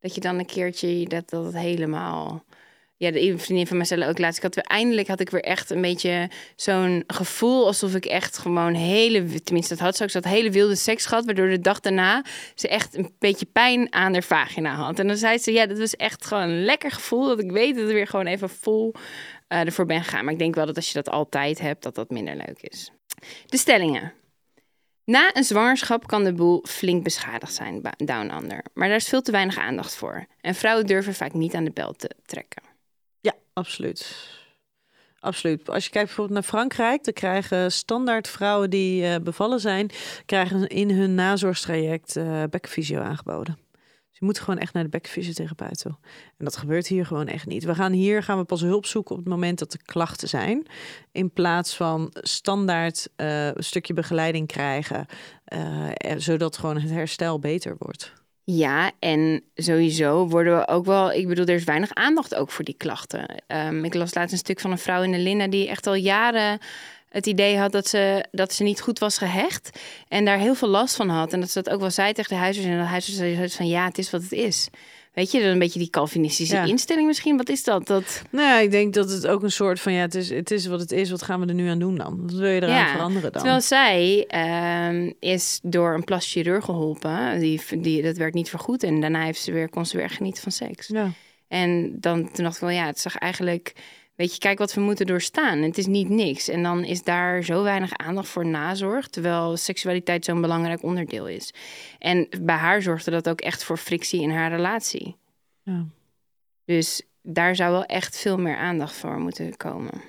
[0.00, 2.44] Dat je dan een keertje dat, dat helemaal.
[2.98, 4.36] Ja, de vriendin van zei ook laatst.
[4.36, 8.38] Ik had weer eindelijk had ik weer echt een beetje zo'n gevoel alsof ik echt
[8.38, 11.80] gewoon hele, tenminste dat had ze ook, had hele wilde seks gehad, waardoor de dag
[11.80, 12.24] daarna
[12.54, 14.98] ze echt een beetje pijn aan haar vagina had.
[14.98, 17.76] En dan zei ze, ja, dat was echt gewoon een lekker gevoel dat ik weet
[17.76, 18.94] dat ik weer gewoon even vol
[19.48, 20.24] eh, ervoor ben gegaan.
[20.24, 22.90] Maar ik denk wel dat als je dat altijd hebt, dat dat minder leuk is.
[23.46, 24.12] De stellingen.
[25.04, 28.64] Na een zwangerschap kan de boel flink beschadigd zijn, down under.
[28.74, 30.26] Maar daar is veel te weinig aandacht voor.
[30.40, 32.65] En vrouwen durven vaak niet aan de bel te trekken.
[33.56, 34.28] Absoluut.
[35.20, 35.70] Absoluut.
[35.70, 39.90] Als je kijkt bijvoorbeeld naar Frankrijk, dan krijgen standaard vrouwen die eh, bevallen zijn,
[40.26, 42.14] krijgen in hun nazorgstraject
[42.50, 43.58] bekkenfysio aangeboden.
[44.08, 45.96] Dus je moet gewoon echt naar de bekkenfysiotherapeut toe.
[46.36, 47.64] En dat gebeurt hier gewoon echt niet.
[47.64, 50.66] We gaan hier gaan we pas hulp zoeken op het moment dat er klachten zijn.
[51.12, 55.06] In plaats van standaard eh, een stukje begeleiding krijgen,
[56.16, 58.12] zodat gewoon het herstel beter wordt.
[58.48, 61.12] Ja, en sowieso worden we ook wel...
[61.12, 63.26] Ik bedoel, er is weinig aandacht ook voor die klachten.
[63.46, 65.46] Ehm, ik las laatst een stuk van een vrouw in de Linda...
[65.46, 66.58] die echt al jaren
[67.08, 69.78] het idee had dat ze, dat ze niet goed was gehecht.
[70.08, 71.32] En daar heel veel last van had.
[71.32, 72.68] En dat ze dat ook wel zei tegen de huisarts.
[72.68, 74.68] En de huisarts zei van, ja, het is wat het is.
[75.16, 76.64] Weet je, dan een beetje die Calvinistische Ja.
[76.64, 77.36] instelling misschien.
[77.36, 77.86] Wat is dat?
[77.86, 80.50] dat Nou ja, ik denk dat het ook een soort van ja, het is, het
[80.50, 81.10] is wat het is.
[81.10, 82.22] Wat gaan we er nu aan doen dan?
[82.22, 83.42] Wat wil je eraan Ja, veranderen dan?
[83.42, 87.38] Terwijl zij ehm, is door een plastic chirurg geholpen.
[87.38, 88.82] Die, die, dat werkt niet vergoed.
[88.82, 90.86] En daarna heeft ze weer, kon ze weer genieten van seks.
[90.88, 91.10] Ja.
[91.48, 93.72] En dan toen dacht ik wel, ja, het zag eigenlijk...
[94.16, 95.58] Weet je, kijk wat we moeten doorstaan.
[95.58, 96.48] Het is niet niks.
[96.48, 99.08] En dan is daar zo weinig aandacht voor nazorg...
[99.08, 101.54] terwijl seksualiteit zo'n belangrijk onderdeel is.
[101.98, 105.16] En bij haar zorgde dat ook echt voor frictie in haar relatie.
[105.62, 105.86] Ja.
[106.64, 110.02] Dus daar zou wel echt veel meer aandacht voor moeten komen.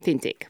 [0.00, 0.46] Vind ik.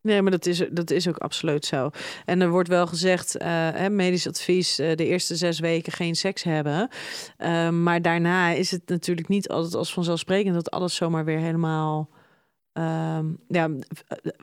[0.00, 1.90] Nee, maar dat is, dat is ook absoluut zo.
[2.24, 6.14] En er wordt wel gezegd, eh, hè, medisch advies, eh, de eerste zes weken geen
[6.14, 6.88] seks hebben.
[7.36, 12.08] Eh, maar daarna is het natuurlijk niet altijd als vanzelfsprekend dat alles zomaar weer helemaal.
[12.78, 13.68] Ehm, ja,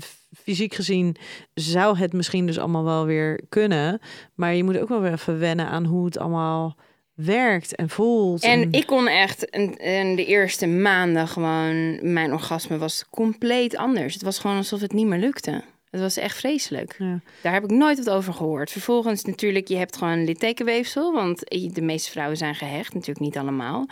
[0.04, 1.16] f- fysiek gezien
[1.54, 4.00] zou het misschien dus allemaal wel weer kunnen.
[4.34, 6.76] Maar je moet ook wel weer even wennen aan hoe het allemaal
[7.14, 8.44] werkt en voelt.
[8.44, 12.00] En ik kon echt een- de eerste maanden gewoon...
[12.14, 14.14] Mijn orgasme was compleet anders.
[14.14, 15.64] Het was gewoon alsof het niet meer lukte.
[15.90, 16.96] Het was echt vreselijk.
[17.00, 17.20] Ja.
[17.42, 18.72] Daar heb ik nooit wat over gehoord.
[18.72, 21.14] Vervolgens natuurlijk, je hebt gewoon littekenweefsel.
[21.14, 21.40] Want
[21.74, 22.94] de meeste vrouwen zijn gehecht.
[22.94, 23.86] Natuurlijk niet allemaal.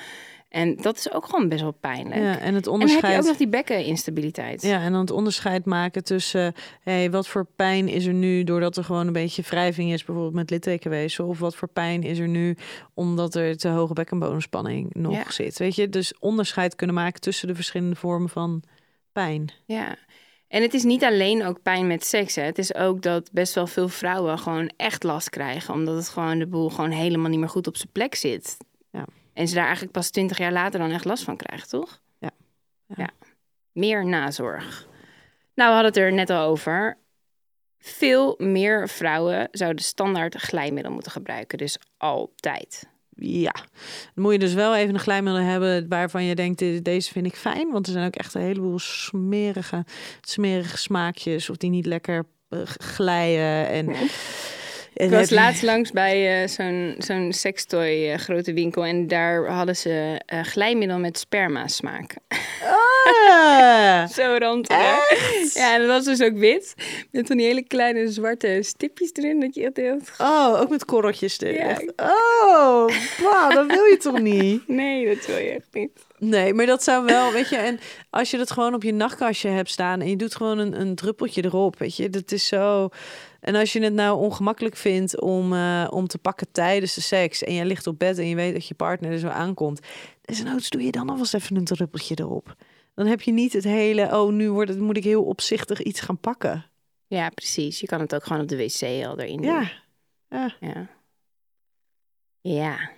[0.53, 2.21] En dat is ook gewoon best wel pijnlijk.
[2.21, 3.19] Ja, en het en dan heb je onderscheid.
[3.19, 4.61] ook nog die bekkeninstabiliteit.
[4.61, 8.77] Ja, en dan het onderscheid maken tussen hey, wat voor pijn is er nu doordat
[8.77, 12.27] er gewoon een beetje wrijving is, bijvoorbeeld met littekenweefsel, of wat voor pijn is er
[12.27, 12.57] nu
[12.93, 15.31] omdat er te hoge bekkenbodemspanning nog Ja.
[15.31, 15.57] zit.
[15.57, 18.63] Weet je, dus onderscheid kunnen maken tussen de verschillende vormen van
[19.11, 19.51] pijn.
[19.65, 19.95] Ja.
[20.47, 22.35] En het is niet alleen ook pijn met seks.
[22.35, 22.43] Hè.
[22.43, 25.73] Het is ook dat best wel veel vrouwen gewoon echt last krijgen.
[25.73, 28.57] Omdat het gewoon de boel gewoon helemaal niet meer goed op zijn plek zit.
[28.91, 29.05] Ja.
[29.33, 32.01] En ze daar eigenlijk pas twintig jaar later dan echt last van krijgen, toch?
[32.19, 32.29] Ja.
[32.87, 32.95] Ja.
[32.97, 33.09] ja.
[33.71, 34.87] Meer nazorg.
[35.55, 36.97] Nou, we hadden het er net al over.
[37.79, 41.57] Veel meer vrouwen zouden standaard glijmiddel moeten gebruiken.
[41.57, 42.87] Dus altijd.
[43.15, 43.51] Ja,
[44.13, 47.25] dan moet je dus wel even een glijmiddel hebben waarvan je denkt, "Dit- deze vind
[47.25, 47.71] ik fijn.
[47.71, 49.85] Want er zijn ook echt een heleboel smerige,
[50.21, 53.67] smerige smaakjes of die niet lekker eh, glijden.
[53.67, 53.95] En,
[54.93, 59.47] en Ik was laatst langs bij eh, zo'n zo'n sextoy eh, grote winkel en daar
[59.47, 62.15] hadden ze eh, glijmiddel met sperma smaak.
[63.29, 64.77] Ah, Zo rantig.
[65.53, 66.73] Ja, en dat was dus ook wit.
[67.11, 69.39] Met van die hele kleine zwarte stipjes erin.
[69.39, 71.55] Dat je echt denkt, oh, ook met korreltjes erin.
[71.55, 71.77] Ja.
[71.95, 72.89] Oh,
[73.21, 74.67] wauw, dat wil je toch niet?
[74.81, 75.91] nee, dat wil je echt niet.
[76.17, 77.79] Nee, maar dat zou wel, weet je, en
[78.09, 80.95] als je dat gewoon op je nachtkastje hebt staan en je doet gewoon een, een
[80.95, 82.89] druppeltje erop, weet je, dat is zo.
[83.43, 87.43] En als je het nou ongemakkelijk vindt om, eh, om te pakken tijdens de seks
[87.43, 89.79] en je ligt op bed en je weet dat je partner er zo aankomt,
[90.21, 92.55] desnoods doe je dan alvast even een druppeltje erop.
[92.95, 95.99] Dan heb je niet het hele, oh, nu wordt het, moet ik heel opzichtig iets
[95.99, 96.65] gaan pakken.
[97.07, 97.79] Ja, precies.
[97.79, 99.51] Je kan het ook gewoon op de wc al erin doen.
[99.51, 99.71] Ja,
[100.29, 100.55] ja.
[100.59, 100.89] Ja.
[102.41, 102.91] Ja.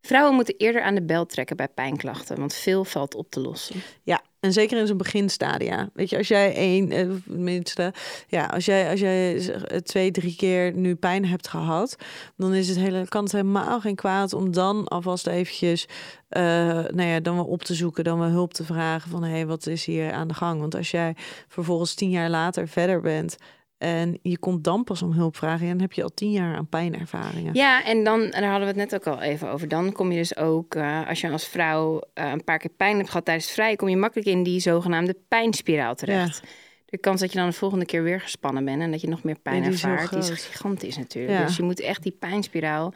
[0.00, 3.80] Vrouwen moeten eerder aan de bel trekken bij pijnklachten, want veel valt op te lossen.
[4.02, 5.88] Ja, en zeker in zo'n beginstadia.
[5.94, 7.92] Weet je, als jij één, eh, minste,
[8.28, 11.96] ja, als jij, als jij eh, twee, drie keer nu pijn hebt gehad,
[12.36, 15.88] dan is het hele, kan het helemaal geen kwaad om dan alvast eventjes,
[16.28, 16.42] eh,
[16.72, 19.46] nou ja, dan wel op te zoeken, dan wel hulp te vragen van, hé, hey,
[19.46, 20.60] wat is hier aan de gang?
[20.60, 21.16] Want als jij
[21.48, 23.36] vervolgens tien jaar later verder bent
[23.78, 26.56] en je komt dan pas om hulp vragen, ja, dan heb je al tien jaar
[26.56, 27.54] aan pijnervaringen.
[27.54, 29.68] Ja, en dan, en daar hadden we het net ook al even over.
[29.68, 32.96] Dan kom je dus ook, eh, als je als vrouw eh, een paar keer pijn
[32.96, 36.42] hebt gehad tijdens het vrij, kom je makkelijk in die zogenaamde pijnspiraal terecht.
[36.84, 39.22] De kans dat je dan de volgende keer weer gespannen bent en dat je nog
[39.22, 41.38] meer pijn Ja, die is ervaart, die is gigantisch natuurlijk.
[41.38, 41.46] Ja.
[41.46, 42.92] Dus je moet echt die pijnspiraal,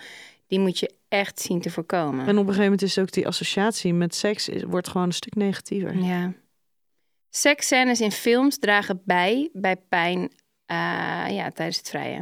[0.47, 2.27] die moet je echt zien te voorkomen.
[2.27, 5.13] En op een gegeven moment is ook die associatie met seks is, wordt gewoon een
[5.13, 5.97] stuk negatiever.
[5.97, 6.33] Ja.
[7.31, 10.31] Seksscènes in films dragen bij bij pijn
[11.35, 12.17] ja, tijdens het vrije.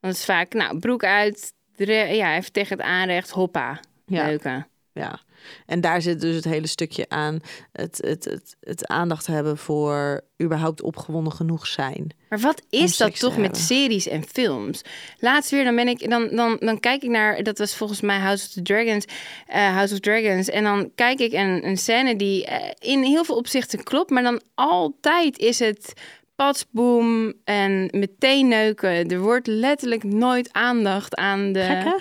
[0.00, 4.26] Want het is vaak, nou, broek uit, ja, even tegen het aanrecht, hoppa, Ja.
[4.26, 4.66] leuke.
[4.92, 5.20] Ja,
[5.66, 7.40] en daar zit dus het hele stukje aan
[7.72, 12.10] het, het, het, het aandacht hebben voor überhaupt opgewonden genoeg zijn.
[12.28, 14.82] Maar wat is dat toch met series en films?
[15.18, 18.18] Laatst weer, dan ben ik, dan, dan, dan kijk ik naar, dat was volgens mij
[18.18, 19.04] House of the Dragons,
[19.46, 23.24] eh, House of Dragons, en dan kijk ik een, een scène die eh, in heel
[23.24, 25.92] veel opzichten klopt, maar dan altijd is het
[26.36, 29.08] patsboom en meteen neuken.
[29.08, 31.60] Er wordt letterlijk nooit aandacht aan de.
[31.60, 31.94] Gek, hè?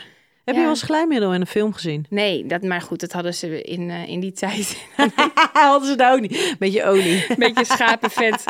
[0.43, 0.59] Heb Ja.
[0.59, 2.05] je wel eens glijmiddel in een film gezien?
[2.09, 4.87] Nee, dat, maar goed, dat hadden ze in, eh, in die tijd.
[5.53, 6.55] Hadden ze daar ook niet.
[6.59, 7.25] Beetje olie.
[7.37, 8.43] Beetje schapenvet.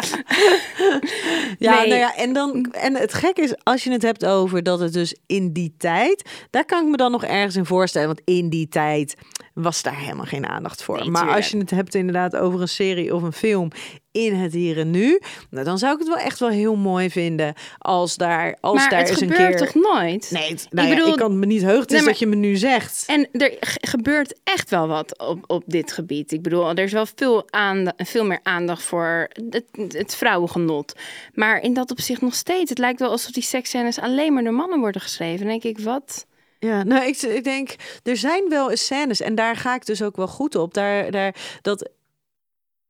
[1.60, 1.88] Ja, Nee.
[1.88, 4.94] nou ja, en, dan, en het gek is, als je het hebt over dat het
[4.94, 8.08] dus in die tijd, daar kan ik me dan nog ergens in voorstellen.
[8.08, 9.16] Want in die tijd
[9.54, 10.98] was daar helemaal geen aandacht voor.
[11.00, 13.72] Nee, maar als je het hebt inderdaad over een serie of een film
[14.12, 17.10] in het hier en nu, nou, dan zou ik het wel echt wel heel mooi
[17.10, 19.66] vinden als daar, als maar daar het eens een gebeurt keer.
[19.72, 20.30] toch nooit?
[20.32, 21.86] Nee, het- nou ik ja, bedoel, ik kan me niet heugen.
[21.92, 23.04] Nee, maar- dat je me nu zegt.
[23.08, 26.32] En er gebeurt echt wel wat op, op dit gebied.
[26.32, 30.94] Ik bedoel, er is wel veel, aandacht, veel meer aandacht voor het, het vrouwengenot.
[31.34, 32.70] Maar in dat opzicht nog steeds.
[32.70, 35.40] Het lijkt wel alsof die seksscènes alleen maar door mannen worden geschreven.
[35.40, 36.26] Dan denk ik, wat?
[36.64, 40.16] Ja, nou, ik, ik denk, er zijn wel scènes en daar ga ik dus ook
[40.16, 40.74] wel goed op.
[40.74, 41.90] Daar, daar, dat,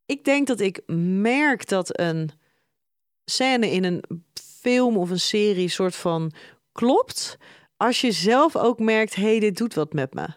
[0.06, 0.82] ik denk dat ik
[1.22, 2.32] merk dat een
[3.26, 4.04] scène in een
[4.34, 6.32] film of een serie soort van
[6.72, 7.38] klopt.
[7.78, 10.28] Als je zelf ook merkt, hé, hey, dit doet wat met me.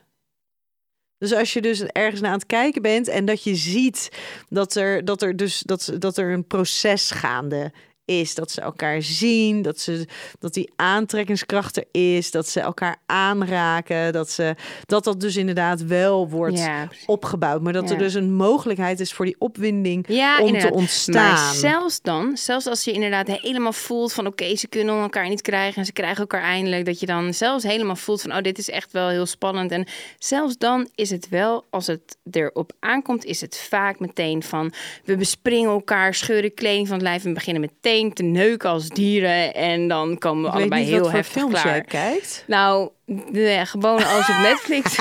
[1.19, 4.11] Dus als je dus ergens naar aan het kijken bent en dat je ziet
[4.49, 7.73] dat er, dat er dus dat, dat er een proces gaande
[8.07, 10.07] is, dat ze elkaar zien, dat, ze,
[10.39, 14.55] dat die aantrekkingskracht er is, dat ze elkaar aanraken, dat, ze,
[14.87, 19.13] dat dat dus inderdaad wel wordt Ja, opgebouwd, maar dat er dus een mogelijkheid is
[19.13, 20.73] voor die opwinding Ja, om inderdaad.
[20.73, 21.33] te ontstaan.
[21.33, 25.43] Maar zelfs dan, zelfs als je inderdaad helemaal voelt van oké, ze kunnen elkaar niet
[25.43, 28.59] krijgen en ze krijgen elkaar eindelijk, dat je dan zelfs helemaal voelt van oh, dit
[28.59, 29.71] is echt wel heel spannend.
[29.71, 29.87] En
[30.19, 34.73] zelfs dan is het wel, als het erop aankomt, is het vaak meteen van
[35.05, 39.55] we bespringen elkaar, scheuren kleding van het lijf en beginnen meteen te neuken als dieren
[39.55, 41.67] en dan komen we allebei heel wat voor heftig films klaar.
[41.67, 42.45] jij kijkt.
[42.47, 44.99] Nou, de, gewoon als op Netflix.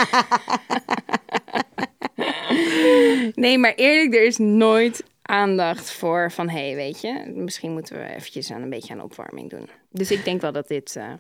[3.44, 6.50] nee, maar eerlijk, er is nooit aandacht voor van...
[6.50, 9.70] hé, hey, weet je, misschien moeten we eventjes aan een beetje aan opwarming doen.
[9.92, 10.96] Dus ik denk wel dat dit...
[10.96, 11.14] eh,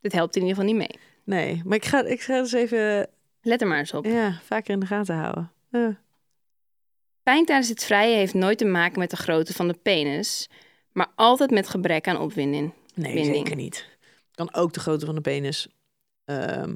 [0.00, 1.00] dit helpt in ieder geval niet mee.
[1.24, 3.08] Nee, maar ik ga, ik ga dus even
[3.42, 4.04] Let er maar eens op.
[4.04, 5.52] ja, vaker in de gaten houden.
[5.70, 5.96] Ja.
[7.22, 10.48] Pijn tijdens het vrije heeft nooit te maken met de grootte van de penis...
[10.92, 12.72] maar altijd met gebrek aan opwinding.
[12.94, 13.36] Nee, Winding.
[13.36, 13.86] zeker niet.
[14.34, 15.68] Kan ook de grootte van de penis
[16.24, 16.74] ehm,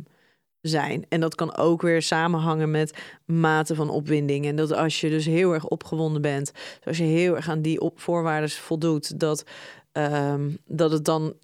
[0.61, 1.07] zijn.
[1.09, 4.47] En dat kan ook weer samenhangen met mate van opwinding.
[4.47, 6.53] En dat als je dus heel erg opgewonden bent,
[6.85, 9.45] als je heel erg aan die op voorwaarden voldoet, dat
[9.93, 11.35] ehm, dat het dan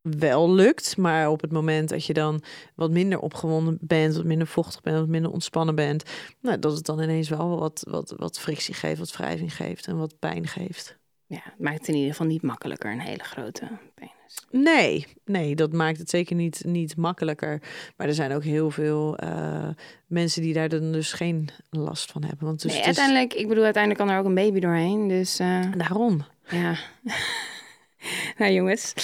[0.00, 0.96] wel lukt.
[0.96, 2.42] Maar op het moment dat je dan
[2.74, 6.02] wat minder opgewonden bent, wat minder vochtig bent, wat minder ontspannen bent,
[6.40, 9.98] nou, dat het dan ineens wel wat, wat, wat frictie geeft, wat wrijving geeft en
[9.98, 10.95] wat pijn geeft.
[11.28, 14.12] Ja, het maakt het in ieder geval niet makkelijker, een hele grote penis.
[14.50, 17.62] Nee, nee, dat maakt het zeker niet, niet makkelijker.
[17.96, 19.68] Maar er zijn ook heel veel uh,
[20.06, 22.46] mensen die daar dan dus geen last van hebben.
[22.46, 25.08] Want dus nee, het is- uiteindelijk, ik bedoel, uiteindelijk kan er ook een baby doorheen.
[25.08, 26.24] Dus eh, Daarom.
[26.48, 26.74] ja.
[28.38, 28.94] nou jongens,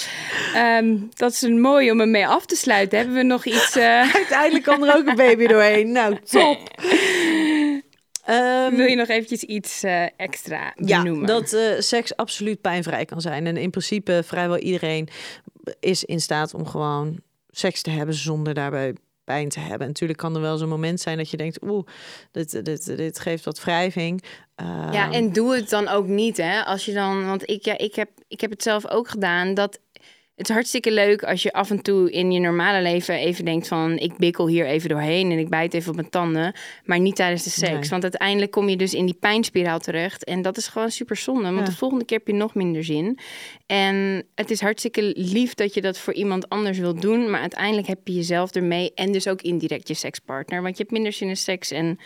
[0.53, 2.97] Ehm, dat is een mooi om ermee af te sluiten.
[2.97, 3.75] Hebben we nog iets...
[3.75, 5.91] eh, Uiteindelijk kan er ook een baby doorheen.
[5.91, 6.59] Nou, top.
[8.25, 11.27] Ehm, wil je nog eventjes iets eh, extra ja, benoemen?
[11.27, 13.47] dat eh, seks absoluut pijnvrij kan zijn.
[13.47, 15.07] En in principe vrijwel iedereen
[15.79, 17.19] is in staat om gewoon
[17.49, 18.93] seks te hebben zonder daarbij
[19.23, 19.79] pijn te hebben.
[19.79, 21.85] En natuurlijk kan er wel zo'n moment zijn dat je denkt, oeh,
[22.31, 24.23] dit, dit, dit geeft wat wrijving.
[24.55, 26.63] Ja, Ehm, en doe het dan ook niet, hè?
[26.63, 29.53] Als je dan, want ik, ja, ik, heb, ik heb het zelf ook gedaan.
[29.53, 29.79] Dat
[30.35, 33.67] het is hartstikke leuk als je af en toe in je normale leven even denkt
[33.67, 36.53] van, ik bikkel hier even doorheen en ik bijt even op mijn tanden,
[36.85, 37.71] maar niet tijdens de seks.
[37.79, 37.89] Nee.
[37.89, 41.41] Want uiteindelijk kom je dus in die pijnspiraal terecht en dat is gewoon super zonde,
[41.43, 41.65] want Ja.
[41.65, 43.17] de volgende keer heb je nog minder zin.
[43.65, 47.87] En het is hartstikke lief dat je dat voor iemand anders wilt doen, maar uiteindelijk
[47.87, 51.27] heb je jezelf ermee en dus ook indirect je sekspartner, want je hebt minder zin
[51.27, 51.99] in seks en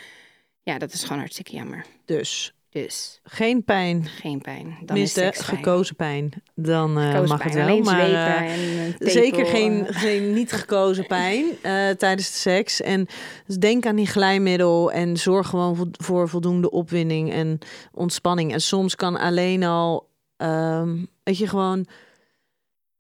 [0.64, 1.86] ja, dat is gewoon hartstikke jammer.
[2.06, 2.52] dus
[2.84, 4.78] Dus geen pijn, geen pijn.
[4.86, 5.34] Dan is fijn.
[5.34, 6.32] gekozen pijn.
[6.56, 7.64] Dan eh, Gekozen mag het wel.
[7.64, 9.52] alleen Maar eh, en zeker eh.
[9.52, 11.46] geen, geen niet gekozen pijn
[11.98, 12.82] tijdens de seks.
[12.82, 13.08] En
[13.46, 17.60] dus denk aan die glijmiddel en zorg gewoon vo- voor voldoende opwinding en
[17.94, 18.54] ontspanning.
[18.54, 21.86] En soms kan alleen al, ehm, weet je, gewoon...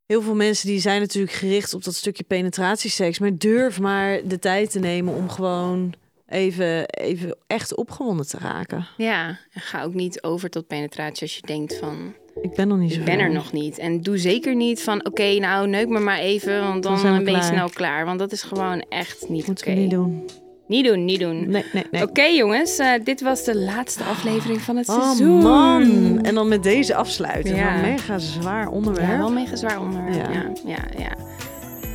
[0.05, 3.19] Heel veel mensen die zijn natuurlijk gericht op dat stukje penetratieseks.
[3.19, 5.93] Maar durf maar de tijd te nemen om gewoon
[6.27, 8.87] even, even echt opgewonden te raken.
[8.97, 12.93] Ja, ga ook niet over tot penetratie als je denkt van, Ik ben nog niet
[12.93, 13.77] zo ik ben er nog niet.
[13.77, 17.41] En doe zeker niet van, oké, nou neuk me maar even, want dan, ben je
[17.41, 18.05] snel klaar.
[18.05, 19.49] Want dat is gewoon echt niet oké.
[19.49, 20.25] Moeten niet doen.
[20.67, 21.49] Niet doen, niet doen.
[21.49, 22.03] Nee, nee, nee.
[22.03, 25.41] Oké jongens, eh, dit was de laatste aflevering van het Oh seizoen.
[25.41, 26.19] man.
[26.23, 27.55] En dan met deze afsluiten.
[27.55, 27.75] Ja.
[27.75, 29.07] Een mega zwaar onderwerp.
[29.09, 30.15] Ja, wel mega zwaar onderwerp.
[30.15, 30.31] Ja.
[30.31, 30.51] Ja.
[30.65, 31.11] Ja, ja,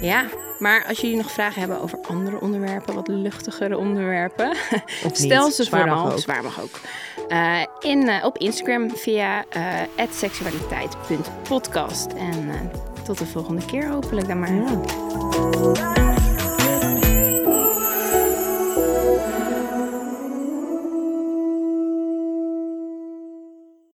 [0.03, 0.24] ja.
[0.59, 4.50] maar als jullie nog vragen hebben over andere onderwerpen, wat luchtigere onderwerpen,
[5.07, 5.55] Of stel niet.
[5.55, 6.12] ze Zwaar mag vooral.
[6.12, 6.18] ook.
[6.18, 6.80] Zwaar mag ook.
[7.28, 9.80] Eh, in, eh, op Instagram via eh
[10.11, 12.12] seksualiteit.podcast.
[12.12, 12.70] En
[13.05, 14.55] tot de volgende keer hopelijk dan maar.
[14.55, 16.11] Ja.